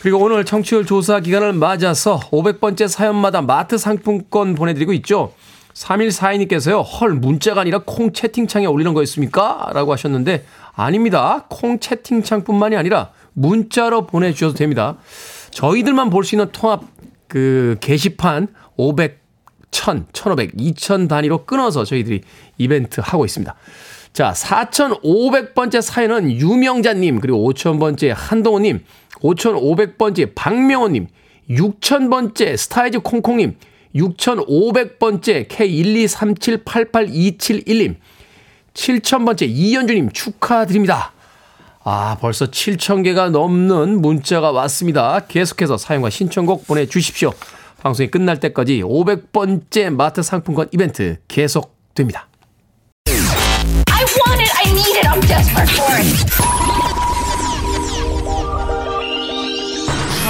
[0.00, 5.32] 그리고 오늘 청취율 조사 기간을 맞아서 500번째 사연마다 마트 상품권 보내드리고 있죠.
[5.74, 9.70] 3142님께서요, 헐, 문자가 아니라 콩 채팅창에 올리는 거였습니까?
[9.72, 11.46] 라고 하셨는데, 아닙니다.
[11.48, 14.96] 콩 채팅창 뿐만이 아니라 문자로 보내주셔도 됩니다.
[15.50, 16.82] 저희들만 볼 수 있는 통합
[17.28, 19.20] 그 게시판 500,
[19.70, 22.22] 1000, 1500, 2000 단위로 끊어서 저희들이
[22.56, 23.54] 이벤트 하고 있습니다.
[24.12, 28.80] 자, 4500번째 사연은 유명자님, 그리고 5000번째 한동호님,
[29.20, 31.06] 5500번째 박명호님,
[31.50, 33.56] 6000번째 스타이즈 콩콩님,
[33.94, 37.96] 6500번째 K123788271님,
[38.74, 41.12] 7000번째 이현주님 축하드립니다.
[41.84, 45.20] 아, 벌써 7,000개가 넘는 문자가 왔습니다.
[45.20, 47.32] 계속해서 사연과 신청곡 보내주십시오.
[47.80, 52.28] 방송이 끝날 때까지 500번째 마트 상품권 이벤트 계속됩니다.
[53.06, 56.08] I want it, I need it, I'm desperate for it.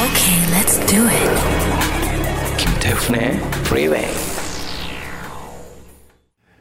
[0.04, 2.58] Okay, let's do it.
[2.58, 4.27] 김태훈의 Freeway.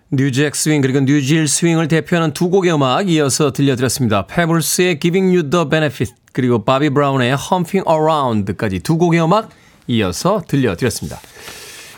[0.10, 4.26] New Jack Swing 그리고 New Jill Swing을 대표하는 두 곡의 음악 이어서 들려드렸습니다.
[4.28, 9.50] 페블스의 Giving You the Benefit 그리고 바비 브라운의 Humpin' Around까지 두 곡의 음악
[9.88, 11.20] 이어서 들려드렸습니다.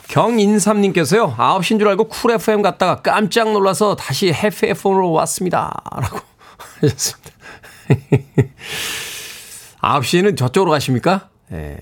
[0.08, 1.36] 경인삼님께서요.
[1.36, 5.72] 9시인 줄 알고 쿨 FM 갔다가 깜짝 놀라서 다시 해피 FM으로 왔습니다.
[5.96, 6.20] 라고
[6.82, 7.30] 하셨습니다.
[9.82, 11.30] 9시에는 저쪽으로 가십니까?
[11.52, 11.78] 예.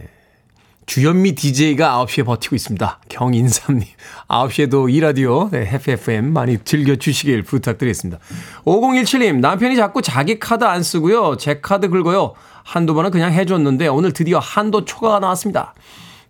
[0.87, 2.99] 주현미 DJ가 9시에 버티고 있습니다.
[3.09, 3.83] 경인삼님.
[4.29, 8.19] 9시에도 이 라디오, 네, 해피 FM 많이 즐겨주시길 부탁드리겠습니다.
[8.63, 11.35] 5017님, 남편이 자꾸 자기 카드 안 쓰고요.
[11.37, 12.33] 제 카드 긁어요.
[12.63, 15.73] 한두 번은 그냥 해줬는데 오늘 드디어 한도 초과가 나왔습니다.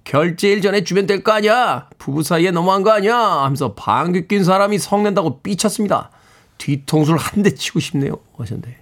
[0.03, 1.87] 결제일 전에 주면 될 거 아니야?
[1.99, 3.15] 부부 사이에 너무한 거 아니야?
[3.15, 6.09] 하면서 방귀 낀 사람이 성낸다고 삐쳤습니다.
[6.57, 8.13] 뒤통수를 한 대 치고 싶네요.
[8.35, 8.75] 하셨는데.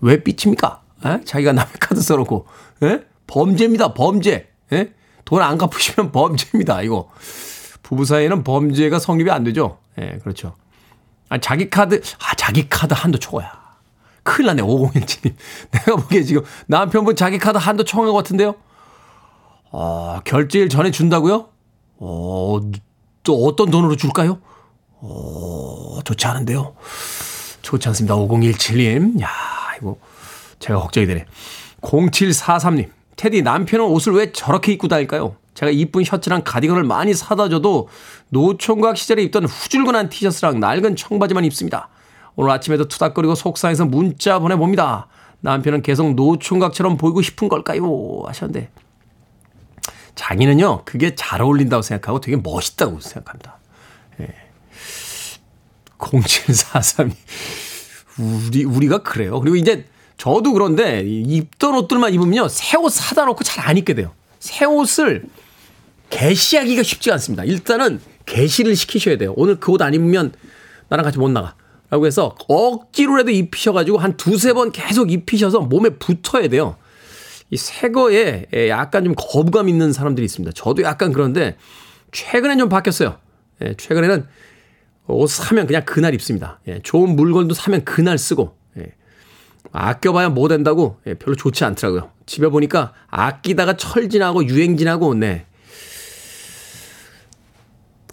[0.00, 0.80] 왜 삐칩니까?
[1.04, 1.20] 에?
[1.24, 2.46] 자기가 남의 카드 써놓고.
[2.84, 3.00] 에?
[3.28, 3.94] 범죄입니다.
[3.94, 4.48] 범죄.
[4.72, 4.90] 에?
[5.24, 6.82] 돈안 갚으시면 범죄입니다.
[6.82, 7.08] 이거.
[7.84, 9.78] 부부 사이에는 범죄가 성립이 안 되죠.
[10.00, 10.54] 예, 그렇죠.
[11.28, 13.52] 아, 자기 카드, 아, 자기 카드 한도 초과야.
[14.22, 15.34] 큰일 났네, 5017님.
[15.70, 18.54] 내가 보기에 지금 남편분 자기 카드 한도 초과한 것 같은데요?
[19.70, 21.48] 아, 결제일 전에 준다고요?
[21.98, 22.60] 어,
[23.22, 24.38] 또 어떤 돈으로 줄까요?
[25.00, 26.74] 어, 좋지 않은데요?
[27.62, 28.16] 좋지 않습니다.
[28.16, 29.20] 5017님.
[29.22, 29.28] 야,
[29.78, 29.96] 이거
[30.58, 31.26] 제가 걱정이 되네.
[31.82, 32.90] 0743님.
[33.18, 35.36] 테디 남편은 옷을 왜 저렇게 입고 다닐까요?
[35.54, 37.88] 제가 이쁜 셔츠랑 가디건을 많이 사다 줘도
[38.28, 41.88] 노총각 시절에 입던 후줄근한 티셔츠랑 낡은 청바지만 입습니다.
[42.36, 45.08] 오늘 아침에도 투닥거리고 속상해서 문자 보내봅니다.
[45.40, 48.22] 남편은 계속 노총각처럼 보이고 싶은 걸까요?
[48.24, 48.70] 하셨는데
[50.14, 53.58] 자기는요 그게 잘 어울린다고 생각하고 되게 멋있다고 생각합니다.
[54.20, 54.28] 예.
[55.98, 57.14] 0743이
[58.20, 59.40] 우리 우리가 그래요.
[59.40, 59.86] 그리고 이제
[60.18, 64.12] 저도 그런데 입던 옷들만 입으면요 새 옷 사다 놓고 잘 안 입게 돼요.
[64.40, 65.24] 새 옷을
[66.10, 67.44] 개시하기가 쉽지 않습니다.
[67.44, 69.32] 일단은 개시를 시키셔야 돼요.
[69.36, 70.32] 오늘 그 옷 안 입으면
[70.88, 71.54] 나랑 같이 못 나가.
[71.90, 76.76] 라고 해서 억지로라도 입히셔가지고 한 두세 번 계속 입히셔서 몸에 붙어야 돼요.
[77.50, 80.52] 이 새 거에 약간 좀 거부감 있는 사람들이 있습니다.
[80.54, 81.56] 저도 약간 그런데
[82.12, 83.16] 최근엔 좀 바뀌었어요.
[83.62, 84.26] 예, 최근에는
[85.06, 86.60] 옷 사면 그냥 그날 입습니다.
[86.68, 88.57] 예, 좋은 물건도 사면 그날 쓰고 예,
[89.72, 92.10] 아껴봐야 뭐 된다고 예, 별로 좋지 않더라고요.
[92.26, 95.46] 집에 보니까 아끼다가 철진하고 유행진하고 네.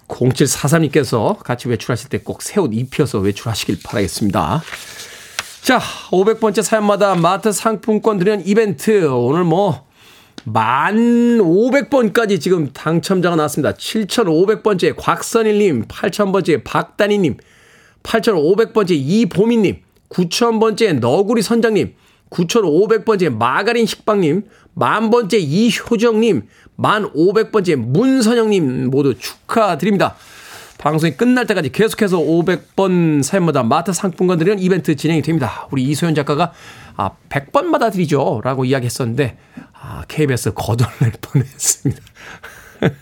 [0.08, 4.62] 0743님께서 같이 외출하실 때 꼭 새 옷 입혀서 외출하시길 바라겠습니다.
[5.62, 9.04] 자, 500번째 사연마다 마트 상품권 드리는 이벤트.
[9.08, 9.84] 오늘 뭐,
[10.44, 10.94] 만
[11.38, 13.72] 500번까지 지금 당첨자가 나왔습니다.
[13.72, 17.38] 7,500번째 곽선일님, 8,000번째 박단희님,
[18.04, 21.94] 8,500번째 이보미님, 9,000번째 너구리 선장님,
[22.30, 26.42] 9,500번째 마가린 식빵님, 만번째 이효정님,
[26.76, 30.16] 만 500번째 문선영님 모두 축하드립니다.
[30.78, 35.66] 방송이 끝날 때까지 계속해서 500번 사연마다 마트 상품권 드리는 이벤트 진행이 됩니다.
[35.70, 36.52] 우리 이소연 작가가
[36.96, 38.40] 아, 100번마다 드리죠.
[38.42, 39.36] 라고 이야기했었는데,
[39.74, 42.00] 아, KBS 거덜낼 뻔 했습니다.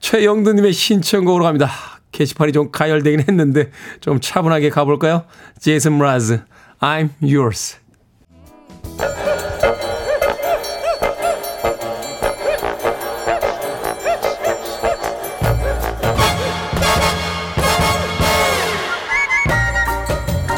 [0.00, 1.70] 최영두님의 신청곡으로 갑니다.
[2.14, 5.24] 게시판이 좀 가열되긴 했는데, 좀 차분하게 가볼까요?
[5.58, 6.40] 제이슨 브라즈,
[6.80, 7.76] I'm yours.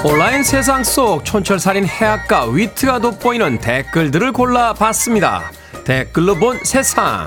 [0.05, 5.51] 온라인 세상 속 촌철살인 해악과 위트가 돋보이는 댓글들을 골라봤습니다.
[5.85, 7.27] 댓글로 본 세상.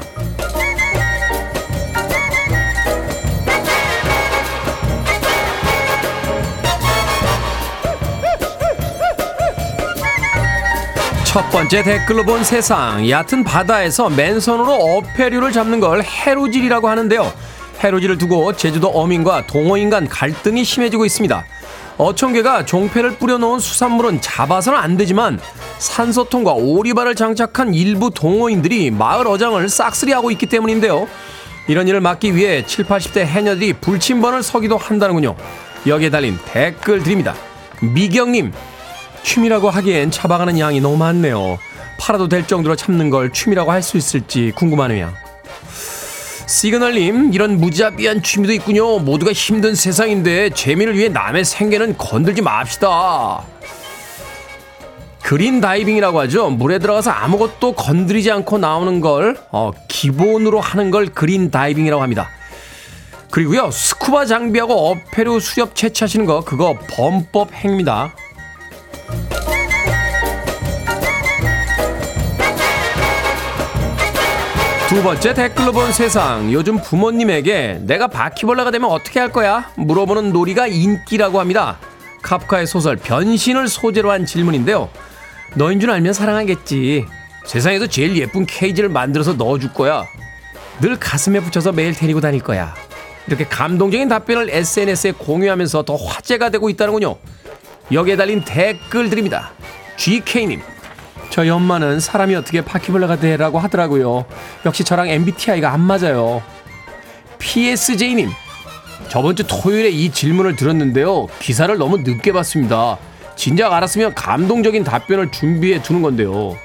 [11.29, 13.07] 첫 번째 댓글로 본 세상.
[13.07, 17.31] 얕은 바다에서 맨손으로 어패류를 잡는 걸 해루질이라고 하는데요.
[17.83, 21.45] 해루질을 두고 제주도 어민과 동호인 간 갈등이 심해지고 있습니다.
[21.99, 25.39] 어청계가 종패를 뿌려놓은 수산물은 잡아서는 안 되지만
[25.77, 31.07] 산소통과 오리발을 장착한 일부 동호인들이 마을 어장을 싹쓸이하고 있기 때문인데요.
[31.67, 35.35] 이런 일을 막기 위해 7, 80대 해녀들이 불침번을 서기도 한다는군요.
[35.85, 37.35] 여기에 달린 댓글 드립니다.
[37.81, 38.51] 미경님,
[39.23, 41.59] 취미라고 하기엔 잡아가는 양이 너무 많네요.
[41.99, 45.11] 팔아도 될 정도로 참는 걸 취미라고 할 수 있을지 궁금하네요.
[46.47, 48.99] 시그널님, 이런 무자비한 취미도 있군요.
[48.99, 53.43] 모두가 힘든 세상인데 재미를 위해 남의 생계는 건들지 맙시다.
[55.21, 56.49] 그린 다이빙이라고 하죠.
[56.49, 62.29] 물에 들어가서 아무것도 건드리지 않고 나오는 걸 어, 기본으로 하는 걸 그린 다이빙이라고 합니다.
[63.29, 68.11] 그리고요, 스쿠바 장비하고 어패류 수렵 채취하시는 거 그거 범법 행위입니다.
[74.89, 76.51] 두 번째 댓글로 본 세상.
[76.51, 79.71] 요즘 부모님에게 내가 바퀴벌레가 되면 어떻게 할 거야?
[79.75, 81.77] 물어보는 놀이가 인기라고 합니다.
[82.23, 84.89] 카프카의 소설 변신을 소재로 한 질문인데요.
[85.53, 87.05] 너인 줄 알면 사랑하겠지.
[87.45, 90.05] 세상에서 제일 예쁜 케이지를 만들어서 넣어줄 거야.
[90.81, 92.73] 늘 가슴에 붙여서 매일 데리고 다닐 거야.
[93.27, 97.15] 이렇게 감동적인 답변을 SNS에 공유하면서 더 화제가 되고 있다는군요.
[97.91, 99.51] 여기에 달린 댓글 드립니다.
[99.97, 100.61] GK님.
[101.29, 104.25] 저희 엄마는 사람이 어떻게 바퀴벌레가 되라고 하더라고요.
[104.65, 106.41] 역시 저랑 MBTI가 안 맞아요.
[107.37, 108.29] PSJ님.
[109.09, 111.27] 저번 주 토요일에 이 질문을 들었는데요.
[111.39, 112.97] 기사를 너무 늦게 봤습니다.
[113.35, 116.57] 진작 알았으면 감동적인 답변을 준비해 두는 건데요.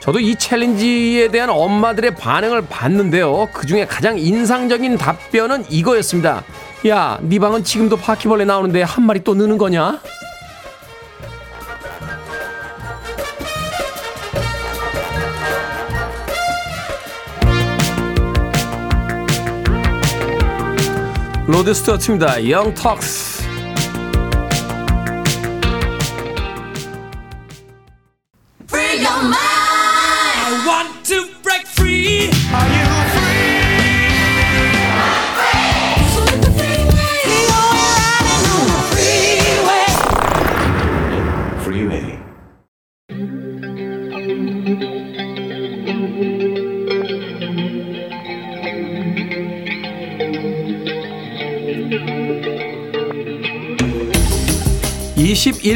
[0.00, 3.48] 저도 이 챌린지에 대한 엄마들의 반응을 봤는데요.
[3.52, 6.44] 그 중에 가장 인상적인 답변은 이거였습니다.
[6.86, 10.00] 야, 네 방은 지금도 바퀴벌레 나오는데 한 마리 또 느는 거냐?
[21.58, 22.48] 로드 스튜어트입니다.
[22.50, 23.37] 영 턱스.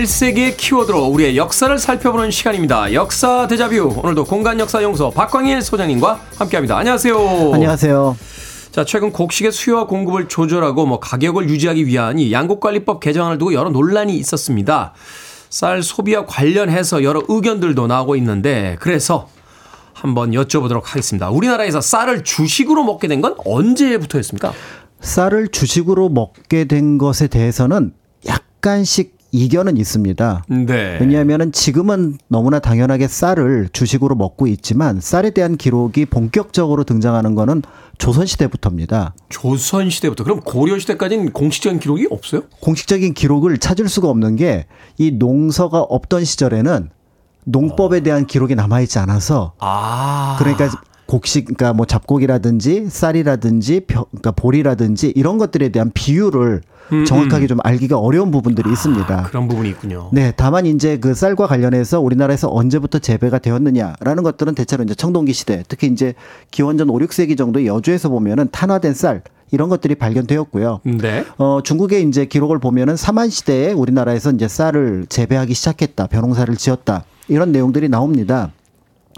[0.02, 2.92] 21세기의 키워드로 우리의 역사를 살펴보는 시간입니다.
[2.92, 4.00] 역사 대자뷰.
[4.02, 6.76] 오늘도 공간 역사 연구소 박광일 소장님과 함께합니다.
[6.78, 7.50] 안녕하세요.
[7.54, 8.16] 안녕하세요.
[8.72, 13.70] 자, 최근 곡식의 수요와 공급을 조절하고 뭐 가격을 유지하기 위한 이 양곡관리법 개정안을 두고 여러
[13.70, 14.94] 논란이 있었습니다.
[15.50, 19.28] 쌀 소비와 관련해서 여러 의견들도 나오고 있는데 그래서
[19.92, 21.30] 한번 여쭤보도록 하겠습니다.
[21.30, 24.52] 우리나라에서 쌀을 주식으로 먹게 된 건 언제부터였습니까?
[25.00, 27.92] 쌀을 주식으로 먹게 된 것에 대해서는
[28.26, 30.44] 약간씩 이견은 있습니다.
[30.48, 30.98] 네.
[31.00, 37.62] 왜냐하면 지금은 너무나 당연하게 쌀을 주식으로 먹고 있지만 쌀에 대한 기록이 본격적으로 등장하는 거는
[37.98, 39.14] 조선시대부터입니다.
[39.30, 40.24] 조선시대부터.
[40.24, 42.42] 그럼 고려시대까지는 공식적인 기록이 없어요?
[42.60, 44.66] 공식적인 기록을 찾을 수가 없는 게
[44.98, 46.90] 이 농서가 없던 시절에는
[47.44, 50.36] 농법에 대한 기록이 남아있지 않아서 아.
[50.38, 50.70] 그러니까
[51.12, 57.48] 곡식, 그러니까 뭐 잡곡이라든지 쌀이라든지 벼- 그러니까 보리라든지 이런 것들에 대한 비율을 음, 정확하게 음.
[57.48, 59.24] 좀 알기가 어려운 부분들이 있습니다.
[59.24, 60.08] 그런 부분이 있군요.
[60.12, 65.62] 네, 다만 이제 그 쌀과 관련해서 우리나라에서 언제부터 재배가 되었느냐라는 것들은 대체로 이제 청동기 시대,
[65.68, 66.14] 특히 이제
[66.50, 70.80] 기원전 5, 6세기 정도 여주에서 보면은 탄화된 쌀 이런 것들이 발견되었고요.
[70.84, 71.26] 네.
[71.36, 77.52] 어, 중국의 이제 기록을 보면은 사만 시대에 우리나라에서 이제 쌀을 재배하기 시작했다, 벼농사를 지었다 이런
[77.52, 78.50] 내용들이 나옵니다.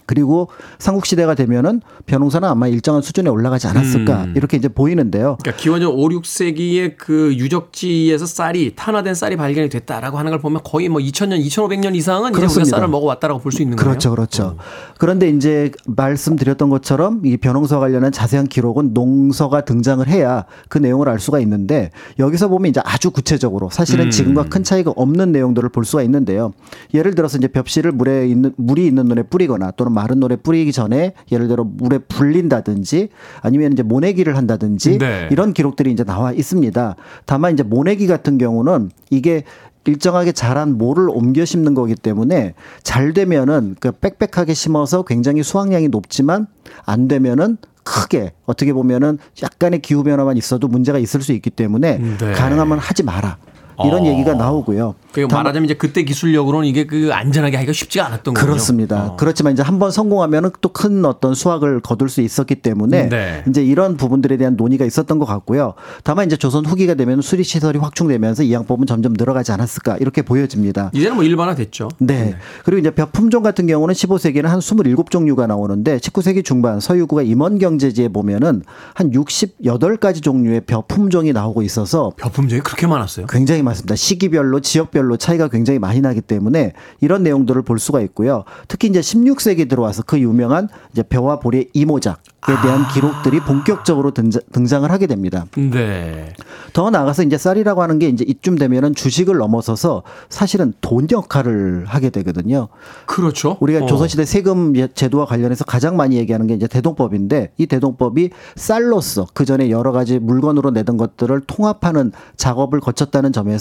[0.06, 0.48] 그리고
[0.78, 4.34] 삼국 시대가 되면은 벼농사는 아마 일정한 수준에 올라가지 않았을까 음.
[4.36, 5.38] 이렇게 이제 보이는데요.
[5.40, 10.88] 그러니까 기원전 5, 6세기의 그 유적지에서 쌀이 탄화된 쌀이 발견이 됐다라고 하는 걸 보면 거의
[10.88, 12.76] 뭐 2000년, 2500년 이상은 이제 우리가 그렇습니다.
[12.76, 13.88] 쌀을 먹어 왔다라고 볼 수 있는 거예요.
[13.88, 14.56] 그렇죠, 그렇죠.
[14.98, 21.18] 그런데 이제 말씀드렸던 것처럼 이 벼농사 관련한 자세한 기록은 농서가 등장을 해야 그 내용을 알
[21.20, 24.10] 수가 있는데 여기서 보면 이제 아주 구체적으로 사실은 음.
[24.10, 26.52] 지금과 큰 차이가 없는 내용들을 볼 수가 있는데요.
[26.92, 31.14] 예를 들어서 이제 벽실을 물에 있는 물이 있는 논에 뿌리거나 또는 마른 논에 뿌리기 전에
[31.32, 33.08] 예를 들어 물에 불린다든지
[33.40, 35.28] 아니면 이제 모내기를 한다든지 네.
[35.30, 36.96] 이런 기록들이 이제 나와 있습니다.
[37.24, 39.44] 다만 이제 모내기 같은 경우는 이게
[39.86, 46.46] 일정하게 자란 모를 옮겨 심는 거기 때문에 잘 되면은 그 빽빽하게 심어서 굉장히 수확량이 높지만
[46.84, 52.32] 안 되면은 크게 어떻게 보면은 약간의 기후 변화만 있어도 문제가 있을 수 있기 때문에 네.
[52.32, 53.36] 가능하면 하지 마라.
[53.84, 54.06] 이런 어.
[54.06, 54.94] 얘기가 나오고요.
[55.12, 58.46] 그 말하자면 이제 그때 기술력으로는 이게 그 안전하게 하기가 쉽지가 않았던 거군요.
[58.46, 59.06] 그렇습니다.
[59.06, 59.16] 어.
[59.16, 63.44] 그렇지만 이제 한번 성공하면은 또큰 어떤 수확을 거둘 수 있었기 때문에 네.
[63.48, 65.74] 이제 이런 부분들에 대한 논의가 있었던 것 같고요.
[66.02, 70.90] 다만 이제 조선 후기가 되면 수리 시설이 확충되면서 이 양법은 점점 늘어가지 않았을까 이렇게 보여집니다.
[70.92, 71.88] 이제는 뭐 일반화 됐죠.
[71.98, 72.34] 네.
[72.64, 78.08] 그리고 이제 벽 품종 같은 경우는 15세기에는 한 27종류가 나오는데 19세기 중반 서유구가 임원 경제지에
[78.08, 78.62] 보면은
[78.94, 83.26] 한 68가지 종류의 벼 품종이 나오고 있어서 벼 품종이 그렇게 많았어요?
[83.26, 83.96] 굉장히 많습니다.
[83.96, 88.44] 시기별로 지역별로 차이가 굉장히 많이 나기 때문에 이런 내용들을 볼 수가 있고요.
[88.68, 94.42] 특히 이제 16세기 들어와서 그 유명한 이제 벼와 보리의 이모작 에 대한 기록들이 본격적으로 등장,
[94.52, 95.46] 등장 을 하게 됩니다.
[95.56, 96.34] 네.
[96.74, 102.10] 더 나아가서 이제 쌀이라고 하는 게 이제 이쯤 되면은 주식을 넘어서서 사실은 돈 역할을 하게
[102.10, 102.68] 되거든요.
[103.06, 103.56] 그렇죠.
[103.60, 103.86] 우리가 어.
[103.86, 109.46] 조선시대 세금 예- 제도와 관련해서 가장 많이 얘기하는 게 이제 대동법인데 이 대동법이 쌀로서 그
[109.46, 113.53] 전에 여러 가지 물건으로 내던 것들을 통합하는 작업을 거쳤다는 점에서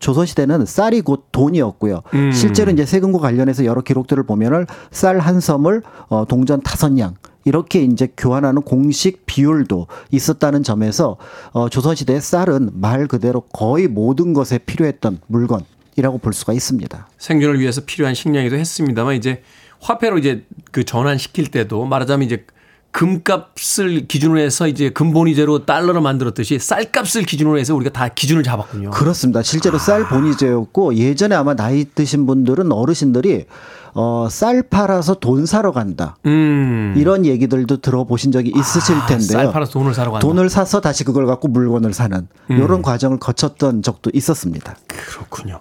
[0.00, 2.02] 조선시대는 쌀이 곧 돈이었고요.
[2.14, 2.32] 음.
[2.32, 7.14] 실제로 이제 세금과 관련해서 여러 기록들을 보면은 쌀 한 섬을 어, 동전 다섯 냥
[7.44, 11.16] 이렇게 이제 교환하는 공식 비율도 있었다는 점에서
[11.52, 15.62] 어, 조선시대의 쌀은 말 그대로 거의 모든 것에 필요했던 물건
[15.96, 17.08] 이라고 볼 수가 있습니다.
[17.18, 19.42] 생존을 위해서 필요한 식량이기도 했습니다만 이제
[19.80, 22.46] 화폐로 이제 그 전환시킬 때도 말하자면 이제
[22.92, 28.90] 금값을 기준으로 해서 이제 근본위제로 달러를 만들었듯이 쌀값을 기준으로 해서 우리가 다 기준을 잡았군요.
[28.90, 29.42] 그렇습니다.
[29.42, 33.46] 실제로 쌀 본위제였고 예전에 아마 나이 드신 분들은 어르신들이
[33.94, 36.16] 어, 쌀 팔아서 돈 사러 간다.
[36.26, 36.94] 음.
[36.96, 39.38] 이런 얘기들도 들어보신 적이 있으실 아, 텐데요.
[39.38, 40.26] 쌀 팔아서 돈을 사러 간다.
[40.26, 42.56] 돈을 사서 다시 그걸 갖고 물건을 사는 음.
[42.56, 44.76] 이런 과정을 거쳤던 적도 있었습니다.
[44.86, 45.60] 그렇군요.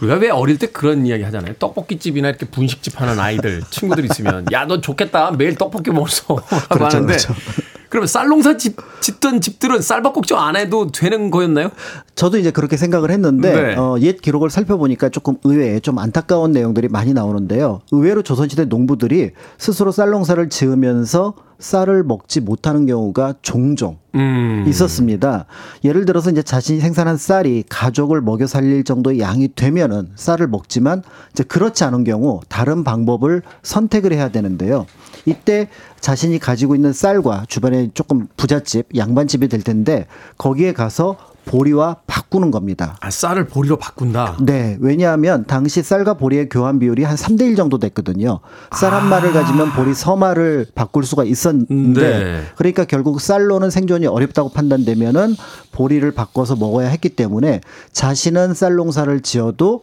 [0.00, 1.54] 우리가 왜 어릴 때 그런 이야기 하잖아요.
[1.54, 6.96] 떡볶이집이나 이렇게 분식집 하는 아이들 친구들 있으면 야 너 좋겠다 매일 떡볶이 먹어서 하고 그렇죠,
[6.98, 7.34] 하는데 그렇죠.
[7.88, 11.70] 그러면 쌀 농사 집 짓던 집들은 쌀밥 걱정 안 해도 되는 거였나요?
[12.14, 13.76] 저도 이제 그렇게 생각을 했는데 네.
[13.76, 17.80] 어, 옛 기록을 살펴보니까 조금 의외에 좀 안타까운 내용들이 많이 나오는데요.
[17.92, 24.64] 의외로 조선시대 농부들이 스스로 쌀 농사를 지으면서 쌀을 먹지 못하는 경우가 종종 음.
[24.68, 25.46] 있었습니다.
[25.84, 31.42] 예를 들어서 이제 자신이 생산한 쌀이 가족을 먹여 살릴 정도의 양이 되면은 쌀을 먹지만 이제
[31.44, 34.86] 그렇지 않은 경우 다른 방법을 선택을 해야 되는데요.
[35.28, 35.68] 이때
[36.00, 40.06] 자신이 가지고 있는 쌀과 주변에 조금 부잣집, 양반집이 될 텐데
[40.36, 41.16] 거기에 가서
[41.48, 42.96] 보리와 바꾸는 겁니다.
[43.00, 44.36] 아, 쌀을 보리로 바꾼다.
[44.42, 48.40] 네, 왜냐하면 당시 쌀과 보리의 교환 비율이 한 3대 1 정도 됐거든요.
[48.72, 52.42] 쌀한 마를 가지면 보리 서마를 바꿀 수가 있었는데 네.
[52.56, 55.34] 그러니까 결국 쌀로는 생존이 어렵다고 판단되면은
[55.72, 57.60] 보리를 바꿔서 먹어야 했기 때문에
[57.92, 59.82] 자신은 쌀 농사를 지어도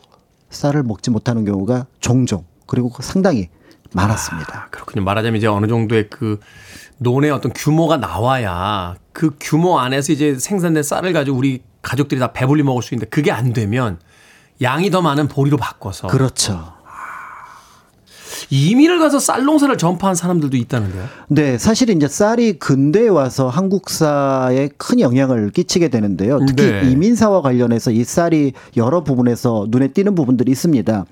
[0.51, 3.49] 쌀을 먹지 못하는 경우가 종종 그리고 상당히
[3.95, 4.67] 많았습니다.
[4.71, 5.03] 그렇군요.
[5.03, 6.39] 말하자면 이제 어느 정도의 그
[6.97, 12.63] 논의 어떤 규모가 나와야 그 규모 안에서 이제 생산된 쌀을 가지고 우리 가족들이 다 배불리
[12.63, 13.99] 먹을 수 있는데 그게 안 되면
[14.61, 16.74] 양이 더 많은 보리로 바꿔서 그렇죠.
[18.49, 21.03] 이민을 가서 쌀 농사를 전파한 사람들도 있다는데요.
[21.29, 26.39] 네, 사실 이제 쌀이 근대에 와서 한국사에 큰 영향을 끼치게 되는데요.
[26.47, 26.91] 특히 네.
[26.91, 31.05] 이민사와 관련해서 이 쌀이 여러 부분에서 눈에 띄는 부분들이 있습니다.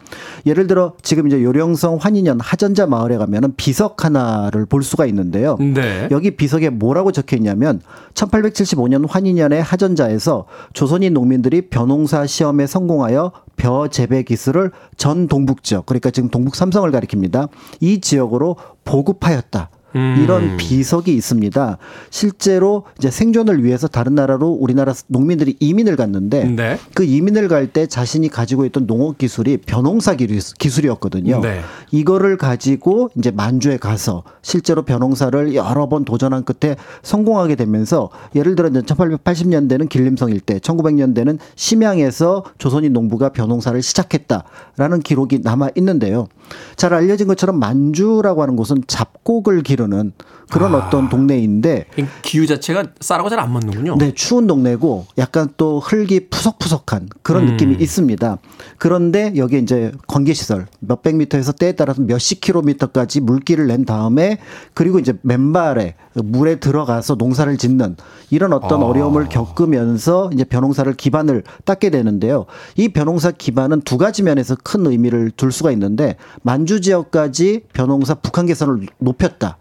[0.45, 5.57] 예를 들어 지금 이제 요령성 환인현 하전자 마을에 가면은 비석 하나를 볼 수가 있는데요.
[5.59, 6.07] 네.
[6.11, 7.81] 여기 비석에 뭐라고 적혀 있냐면
[8.13, 16.11] 1875년 환인년의 하전자에서 조선인 농민들이 벼농사 시험에 성공하여 벼 재배 기술을 전 동북 지역 그러니까
[16.11, 17.49] 지금 동북 삼성을 가리킵니다.
[17.79, 19.69] 이 지역으로 보급하였다.
[19.95, 20.19] 음.
[20.23, 21.77] 이런 비석이 있습니다.
[22.09, 26.79] 실제로 이제 생존을 위해서 다른 나라로 우리나라 농민들이 이민을 갔는데 네.
[26.93, 31.39] 그 이민을 갈 때 자신이 가지고 있던 농업 기술이 벼농사 기술- 기술이었거든요.
[31.41, 31.61] 네.
[31.91, 38.69] 이거를 가지고 이제 만주에 가서 실제로 벼농사를 여러 번 도전한 끝에 성공하게 되면서 예를 들어
[38.69, 46.27] 1880년대는 길림성 일대, 1900년대는 심양에서 조선인 농부가 벼농사를 시작했다라는 기록이 남아 있는데요.
[46.75, 50.13] 잘 알려진 것처럼 만주라고 하는 곳은 잡곡을 기르는
[50.49, 53.97] 그런 어떤 동네인데 이 기후 자체가 쌀하고 잘 안 맞는군요.
[53.97, 57.51] 네, 추운 동네고 약간 또 흙이 푸석푸석한 그런 음.
[57.51, 58.37] 느낌이 있습니다.
[58.77, 64.37] 그런데 여기 이제 관계시설 몇백 미터에서 때에 따라서 몇십 킬로미터까지 물길을 낸 다음에
[64.73, 67.97] 그리고 이제 맨발에 물에 들어가서 농사를 짓는
[68.29, 68.85] 이런 어떤 아.
[68.85, 72.45] 어려움을 겪으면서 이제 벼농사를 기반을 닦게 되는데요.
[72.77, 78.45] 이 벼농사 기반은 두 가지 면에서 큰 의미를 둘 수가 있는데 만주 지역까지 벼농사 북한
[78.45, 79.57] 개선을 높였다.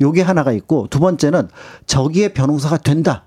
[0.00, 1.48] 요게 하나가 있고 두 번째는
[1.86, 3.24] 저기에 벼농사가 된다.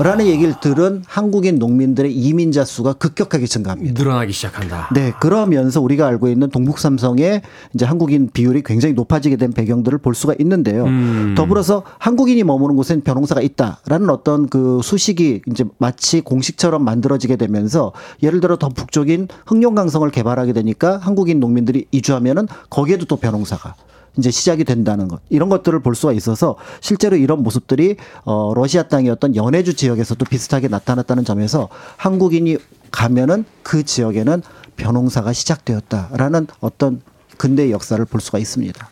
[0.00, 4.02] 라는 얘기를 들은 한국인 농민들의 이민자 수가 급격하게 증가합니다.
[4.02, 4.88] 늘어나기 시작한다.
[4.92, 7.42] 네, 그러면서 우리가 알고 있는 동북 삼성의
[7.72, 10.84] 이제 한국인 비율이 굉장히 높아지게 된 배경들을 볼 수가 있는데요.
[10.84, 11.34] 음.
[11.36, 17.92] 더불어서 한국인이 머무는 곳엔 벼농사가 있다라는 어떤 그 수식이 이제 마치 공식처럼 만들어지게 되면서
[18.24, 23.76] 예를 들어 더 북쪽인 흑룡강성을 개발하게 되니까 한국인 농민들이 이주하면은 거기에도 또 벼농사가
[24.18, 29.36] 이제 시작이 된다는 것 이런 것들을 볼 수가 있어서 실제로 이런 모습들이 어 러시아 땅이었던
[29.36, 32.56] 연해주 지역에서도 비슷하게 나타났다는 점에서 한국인이
[32.90, 34.42] 가면은 그 지역에는
[34.76, 37.02] 벼농사가 시작되었다라는 어떤
[37.38, 38.88] 근대의 역사를 볼 수가 있습니다.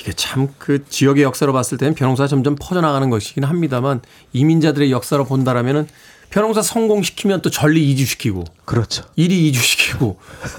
[0.00, 4.00] 이게 참 그 지역의 역사로 봤을 때는 벼농사가 점점 퍼져나가는 것이긴 합니다만
[4.32, 5.88] 이민자들의 역사로 본다라면은
[6.30, 9.04] 벼농사 성공시키면 또 전리 이주시키고 그렇죠.
[9.16, 10.18] 일이 이주시키고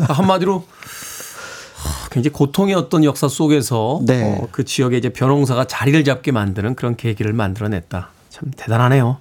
[0.09, 0.63] 한마디로 하,
[2.11, 4.37] 굉장히 고통의 어떤 역사 속에서 네.
[4.41, 8.09] 어, 그 지역에 이제 벼농사가 자리를 잡게 만드는 그런 계기를 만들어냈다.
[8.29, 9.17] 참 대단하네요.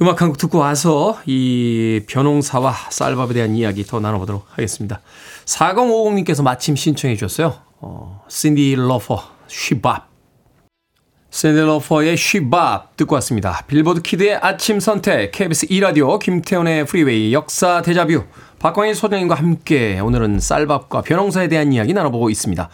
[0.00, 5.00] 음악 한 곡 듣고 와서 이 벼농사와 쌀밥에 대한 이야기 더 나눠보도록 하겠습니다.
[5.46, 7.54] 4050님께서 마침 신청해 주셨어요.
[7.80, 10.07] 어, 신디 러퍼, She Bop.
[11.46, 13.62] 러퍼의 She Bop 듣고 왔습니다.
[13.68, 18.24] 빌보드 키드의 아침 선택, KBS 2라디오, 김태훈의 프리웨이, 역사 데자뷰,
[18.58, 22.68] 박광일 소장님과 함께 오늘은 쌀밥과 벼농사에 대한 이야기 나눠보고 있습니다.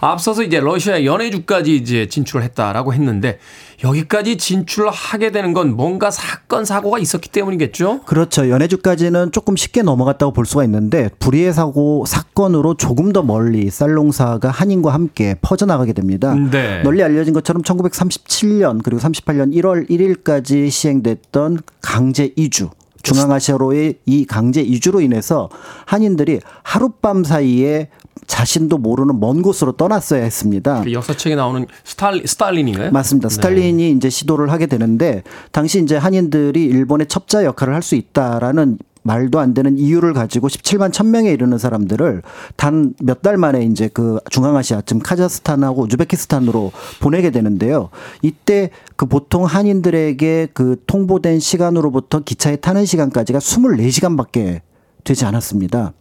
[0.00, 3.38] 앞서서 이제 러시아 연해주까지 이제 진출을 했다라고 했는데
[3.82, 8.02] 여기까지 진출을 하게 되는 건 뭔가 사건 사고가 있었기 때문이겠죠?
[8.02, 8.48] 그렇죠.
[8.48, 14.92] 연해주까지는 조금 쉽게 넘어갔다고 볼 수가 있는데 불의의 사고 사건으로 조금 더 멀리 쌀농사가 한인과
[14.92, 16.34] 함께 퍼져나가게 됩니다.
[16.34, 16.82] 네.
[16.82, 22.70] 널리 알려진 것처럼 1937년 그리고 38년 1월 1일까지 시행됐던 강제 이주
[23.02, 25.48] 중앙아시아로의 이 강제 이주로 인해서
[25.86, 27.88] 한인들이 하룻밤 사이에
[28.26, 30.82] 자신도 모르는 먼 곳으로 떠났어야 했습니다.
[30.84, 32.92] 그 역사책에 나오는 스탈, 스탈린인가요?
[32.92, 33.28] 맞습니다.
[33.28, 33.34] 네.
[33.34, 39.38] 스탈린이 이제 시도를 하게 되는데 당시 이제 한인들이 일본의 첩자 역할을 할 수 있다라는 말도
[39.40, 42.22] 안 되는 이유를 가지고 17만 1000명에 이르는 사람들을
[42.56, 47.90] 단 몇 달 만에 이제 그 중앙아시아, 지금 카자흐스탄하고 우즈베키스탄으로 보내게 되는데요.
[48.22, 54.60] 이때 그 보통 한인들에게 그 통보된 시간으로부터 기차에 타는 시간까지가 24시간밖에
[55.04, 55.92] 되지 않았습니다.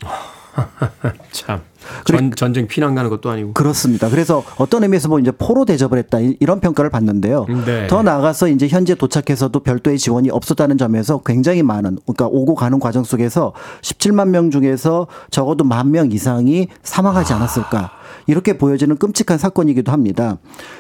[1.32, 1.62] 참.
[2.05, 3.53] 전, 전쟁 피난 가는 것도 아니고.
[3.53, 4.09] 그렇습니다.
[4.09, 7.45] 그래서 어떤 의미에서 보면 이제 포로 대접을 했다 이- 이런 평가를 받는데요.
[7.65, 7.88] 네.
[7.88, 13.03] 더 나아가서 이제 현재 도착해서도 별도의 지원이 없었다는 점에서 굉장히 많은 그러니까 오고 가는 과정
[13.03, 17.91] 속에서 17만 명 중에서 적어도 만 명 이상이 사망하지 않았을까
[18.27, 20.38] 이렇게 보여지는 끔찍한 사건이기도 합니다.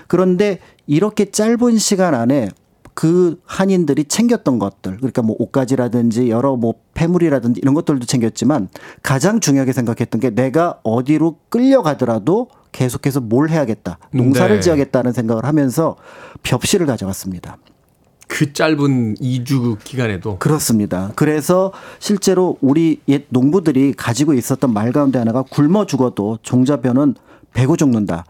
[0.07, 2.49] 그런데 이렇게 짧은 시간 안에
[2.99, 8.67] 그 한인들이 챙겼던 것들 그러니까 뭐 옷가지라든지 여러 뭐 폐물이라든지 이런 것들도 챙겼지만
[9.01, 14.61] 가장 중요하게 생각했던 게 내가 어디로 끌려가더라도 계속해서 뭘 해야겠다 농사를 네.
[14.61, 15.95] 지어야겠다는 생각을 하면서
[16.43, 17.55] 벽시를 가져갔습니다.
[18.27, 20.37] 그 짧은 2주 기간에도.
[20.37, 21.13] 그렇습니다.
[21.15, 27.15] 그래서 실제로 우리 옛 농부들이 가지고 있었던 말 가운데 하나가 굶어 죽어도 종자변은
[27.53, 28.25] 배고 죽는다.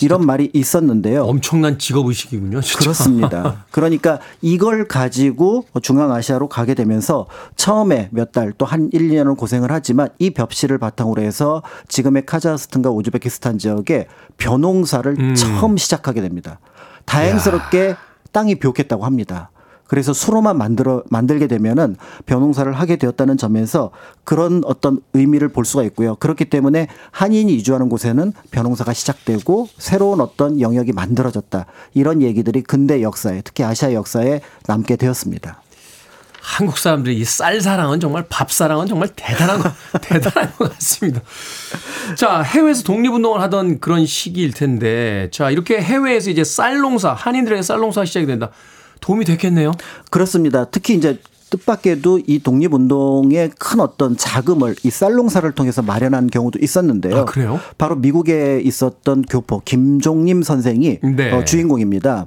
[0.00, 1.24] 이런 말이 있었는데요.
[1.24, 2.60] 엄청난 직업의식이군요.
[2.60, 2.78] 진짜.
[2.78, 3.64] 그렇습니다.
[3.70, 10.08] 그러니까 이걸 가지고 중앙아시아로 가게 되면서 처음에 몇 달 또 한 1, 2년을 고생을 하지만
[10.18, 14.06] 이 벽시를 바탕으로 해서 지금의 카자흐스탄과 우즈베키스탄 지역에
[14.38, 15.34] 벼농사를 음.
[15.34, 16.58] 처음 시작하게 됩니다.
[17.04, 17.94] 다행스럽게
[18.32, 19.50] 땅이 비옥했다고 합니다.
[19.94, 21.94] 그래서 수로만 만들어 만들게 되면은
[22.26, 23.92] 벼농사를 하게 되었다는 점에서
[24.24, 26.16] 그런 어떤 의미를 볼 수가 있고요.
[26.16, 31.66] 그렇기 때문에 한인이 이주하는 곳에는 벼농사가 시작되고 새로운 어떤 영역이 만들어졌다.
[31.94, 35.62] 이런 얘기들이 근대 역사에 특히 아시아 역사에 남게 되었습니다.
[36.40, 39.70] 한국 사람들이 이 쌀 사랑은 정말 밥 사랑은 정말 대단한 거,
[40.02, 41.20] 대단한 것 같습니다.
[42.16, 47.78] 자, 해외에서 독립운동을 하던 그런 시기일 텐데, 자, 이렇게 해외에서 이제 쌀 농사, 한인들에게 쌀
[47.78, 48.50] 농사가 시작이 된다.
[49.04, 49.72] 도움이 됐겠네요.
[50.10, 50.64] 그렇습니다.
[50.64, 51.18] 특히 이제
[51.58, 57.16] 뜻밖에도 이 독립운동의 큰 어떤 자금을 이 쌀농사를 통해서 마련한 경우도 있었는데요.
[57.18, 57.60] 아, 그래요?
[57.78, 61.32] 바로 미국에 있었던 교포 김종림 선생이 네.
[61.32, 62.26] 어, 주인공입니다.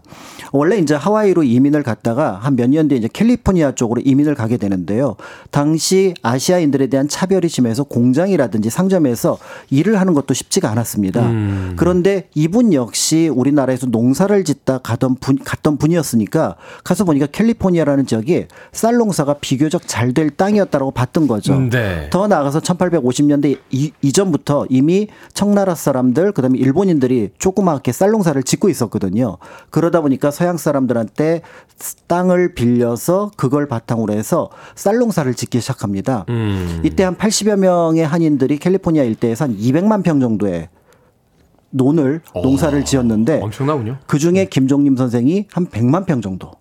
[0.54, 5.16] 원래 이제 하와이로 이민을 갔다가 한 몇 년 뒤에 이제 캘리포니아 쪽으로 이민을 가게 되는데요.
[5.52, 9.38] 당시 아시아인들에 대한 차별이 심해서 공장이라든지 상점에서
[9.70, 11.22] 일을 하는 것도 쉽지가 않았습니다.
[11.28, 11.74] 음.
[11.78, 18.96] 그런데 이분 역시 우리나라에서 농사를 짓다 가던 분, 갔던 분이었으니까 가서 보니까 캘리포니아라는 지역이 쌀
[18.98, 21.60] 농사 가 비교적 잘 될 땅이었다라고 봤던 거죠.
[21.60, 22.10] 네.
[22.10, 29.38] 더 나아가서 1850년대 이, 이전부터 이미 청나라 사람들 그다음에 일본인들이 조그맣게 쌀 농사를 짓고 있었거든요.
[29.70, 31.42] 그러다 보니까 서양 사람들한테
[32.08, 36.26] 땅을 빌려서 그걸 바탕으로 해서 쌀 농사를 짓기 시작합니다.
[36.30, 36.82] 음.
[36.84, 40.70] 이때 한 80여 명의 한인들이 캘리포니아 일대에서 한 200만 평 정도의
[41.70, 43.98] 논을 농사를 지었는데 엄청나군요.
[44.08, 46.52] 그 중에 김종림 선생이 한 100만 평 정도.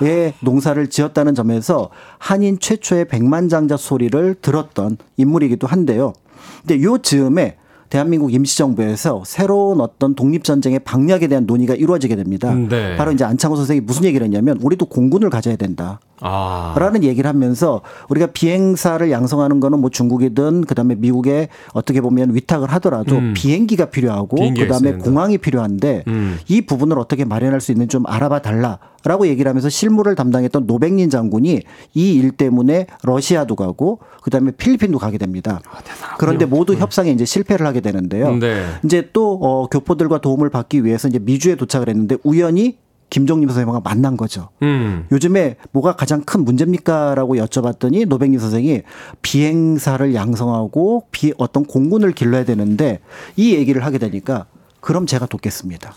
[0.00, 6.12] 의 농사를 지었다는 점에서 한인 최초의 백만장자 소리를 들었던 인물이기도 한데요.
[6.66, 7.56] 근데 요 즈음에
[7.88, 12.52] 대한민국 임시정부에서 새로운 어떤 독립전쟁의 방략에 대한 논의가 이루어지게 됩니다.
[12.52, 12.96] 네.
[12.96, 16.00] 바로 이제 안창호 선생이 무슨 얘기를 했냐면 우리도 공군을 가져야 된다.
[16.20, 16.74] 아.
[16.78, 23.16] 라는 얘기를 하면서 우리가 비행사를 양성하는 거는 뭐 중국이든 그다음에 미국에 어떻게 보면 위탁을 하더라도
[23.16, 23.34] 음.
[23.36, 24.92] 비행기가 필요하고 그다음에.
[24.92, 26.38] 공항이 필요한데 음.
[26.48, 31.62] 이 부분을 어떻게 마련할 수 있는지 좀 알아봐 달라라고 얘기를 하면서 실무를 담당했던 노백린 장군이
[31.94, 35.60] 이 일 때문에 러시아도 가고 그다음에 필리핀도 가게 됩니다.
[36.18, 38.34] 그런데 모두 협상에 이제 실패를 하게 되는데요.
[38.36, 38.64] 네.
[38.84, 42.78] 이제 또 어, 교포들과 도움을 받기 위해서 이제 미주에 도착을 했는데 우연히
[43.10, 44.48] 김종림 선생님과 만난 거죠.
[44.62, 45.06] 음.
[45.12, 48.82] 요즘에 뭐가 가장 큰 문제입니까라고 여쭤봤더니 노백린 선생이
[49.22, 53.00] 비행사를 양성하고 비 어떤 공군을 길러야 되는데
[53.36, 54.46] 이 얘기를 하게 되니까
[54.80, 55.94] 그럼 제가 돕겠습니다.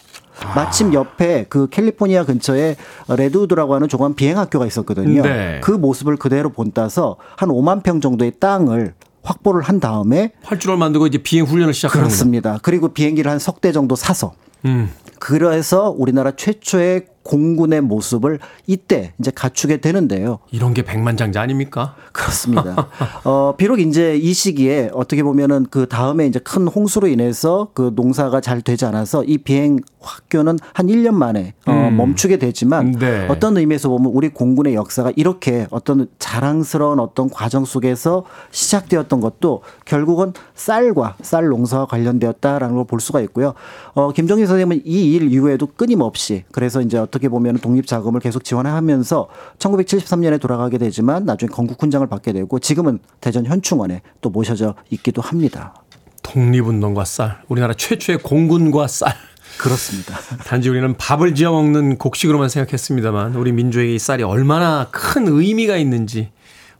[0.55, 2.75] 마침 옆에 그 캘리포니아 근처에
[3.09, 5.21] 레드우드라고 하는 조그만 비행학교가 있었거든요.
[5.21, 5.59] 네.
[5.61, 8.93] 그 모습을 그대로 본따서 한 5만 평 정도의 땅을
[9.29, 12.05] 확보를 한 다음에 활주로를 만들고 이제 비행 훈련을 시작하는.
[12.07, 12.59] 그렇습니다.
[12.63, 14.33] 그리고 비행기를 한 석 대 정도 사서
[14.65, 14.89] 음.
[15.19, 20.39] 그래서 우리나라 최초의 공군의 모습을 이때 이제 갖추게 되는데요.
[20.51, 21.95] 이런 게 백만장자 아닙니까?
[22.19, 22.87] 그렇습니다.
[23.23, 28.41] 어, 비록 이제 이 시기에 어떻게 보면은 그 다음에 이제 큰 홍수로 인해서 그 농사가
[28.41, 31.97] 잘 되지 않아서 이 비행 학교는 한 1년 만에 어, 음.
[31.97, 33.27] 멈추게 되지만 네.
[33.29, 40.33] 어떤 의미에서 보면 우리 공군의 역사가 이렇게 어떤 자랑스러운 어떤 과정 속에서 시작되었던 것도 결국은
[40.55, 43.53] 쌀과 쌀 농사와 관련되었다라는 걸 볼 수가 있고요.
[43.93, 49.27] 어, 김정일 선생님은 이 일 이후에도 끊임없이 그래서 이제 어떻게 보면 독립 자금을 계속 지원하면서
[49.59, 55.73] 1973년에 돌아가게 되지만 나중에 건국훈장을 받게 되고 지금은 대전 현충원에 또 모셔져 있기도 합니다.
[56.23, 57.41] 독립운동과 쌀.
[57.47, 59.13] 우리나라 최초의 공군과 쌀.
[59.57, 60.17] 그렇습니다.
[60.45, 66.31] 단지 우리는 밥을 지어 먹는 곡식으로만 생각했습니다만 우리 민족에게 이 쌀이 얼마나 큰 의미가 있는지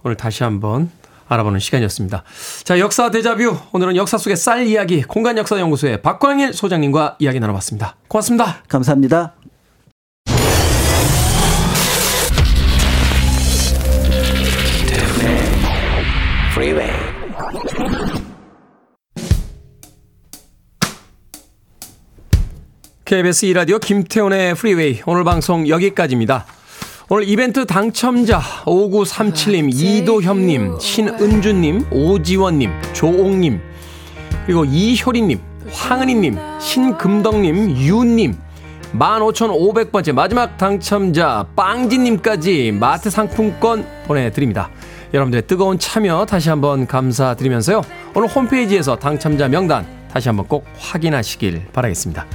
[0.03, 0.89] 오늘 다시 한번
[1.27, 2.23] 알아보는 시간이었습니다.
[2.63, 3.55] 자, 역사 대자뷰.
[3.71, 7.95] 오늘은 역사 속의 쌀 이야기 공간 역사 연구소의 박광일 소장님과 이야기 나눠봤습니다.
[8.07, 8.63] 고맙습니다.
[8.67, 9.38] 감사합니다.
[16.59, 16.91] Freeway.
[23.05, 26.45] KBS 2라디오 김태훈의 프리웨이 오늘 방송 여기까지입니다.
[27.07, 33.61] 오늘 이벤트 당첨자 5937님, 이도협님, 신은주님, 오지원님, 조옥님,
[34.45, 35.39] 그리고 이효리님,
[35.71, 38.37] 황은희님, 신금덕님, 유님,
[38.93, 44.69] 15,500번째 마지막 당첨자 빵진님까지 마트 상품권 보내드립니다.
[45.13, 47.81] 여러분들의 뜨거운 참여 다시 한번 감사드리면서요.
[48.15, 52.25] 오늘 홈페이지에서 당첨자 명단 다시 한번 꼭 확인하시길 바라겠습니다.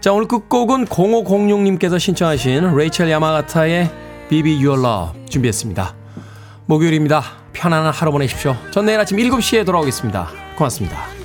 [0.00, 3.90] 자, 오늘 끝곡은 0506님께서 신청하신 레이첼 야마가타의
[4.30, 5.94] Your Love 준비했습니다.
[6.66, 7.22] 목요일입니다.
[7.52, 8.56] 편안한 하루 보내십시오.
[8.70, 10.28] 전 내일 아침 7시에 돌아오겠습니다.
[10.56, 11.21] 고맙습니다.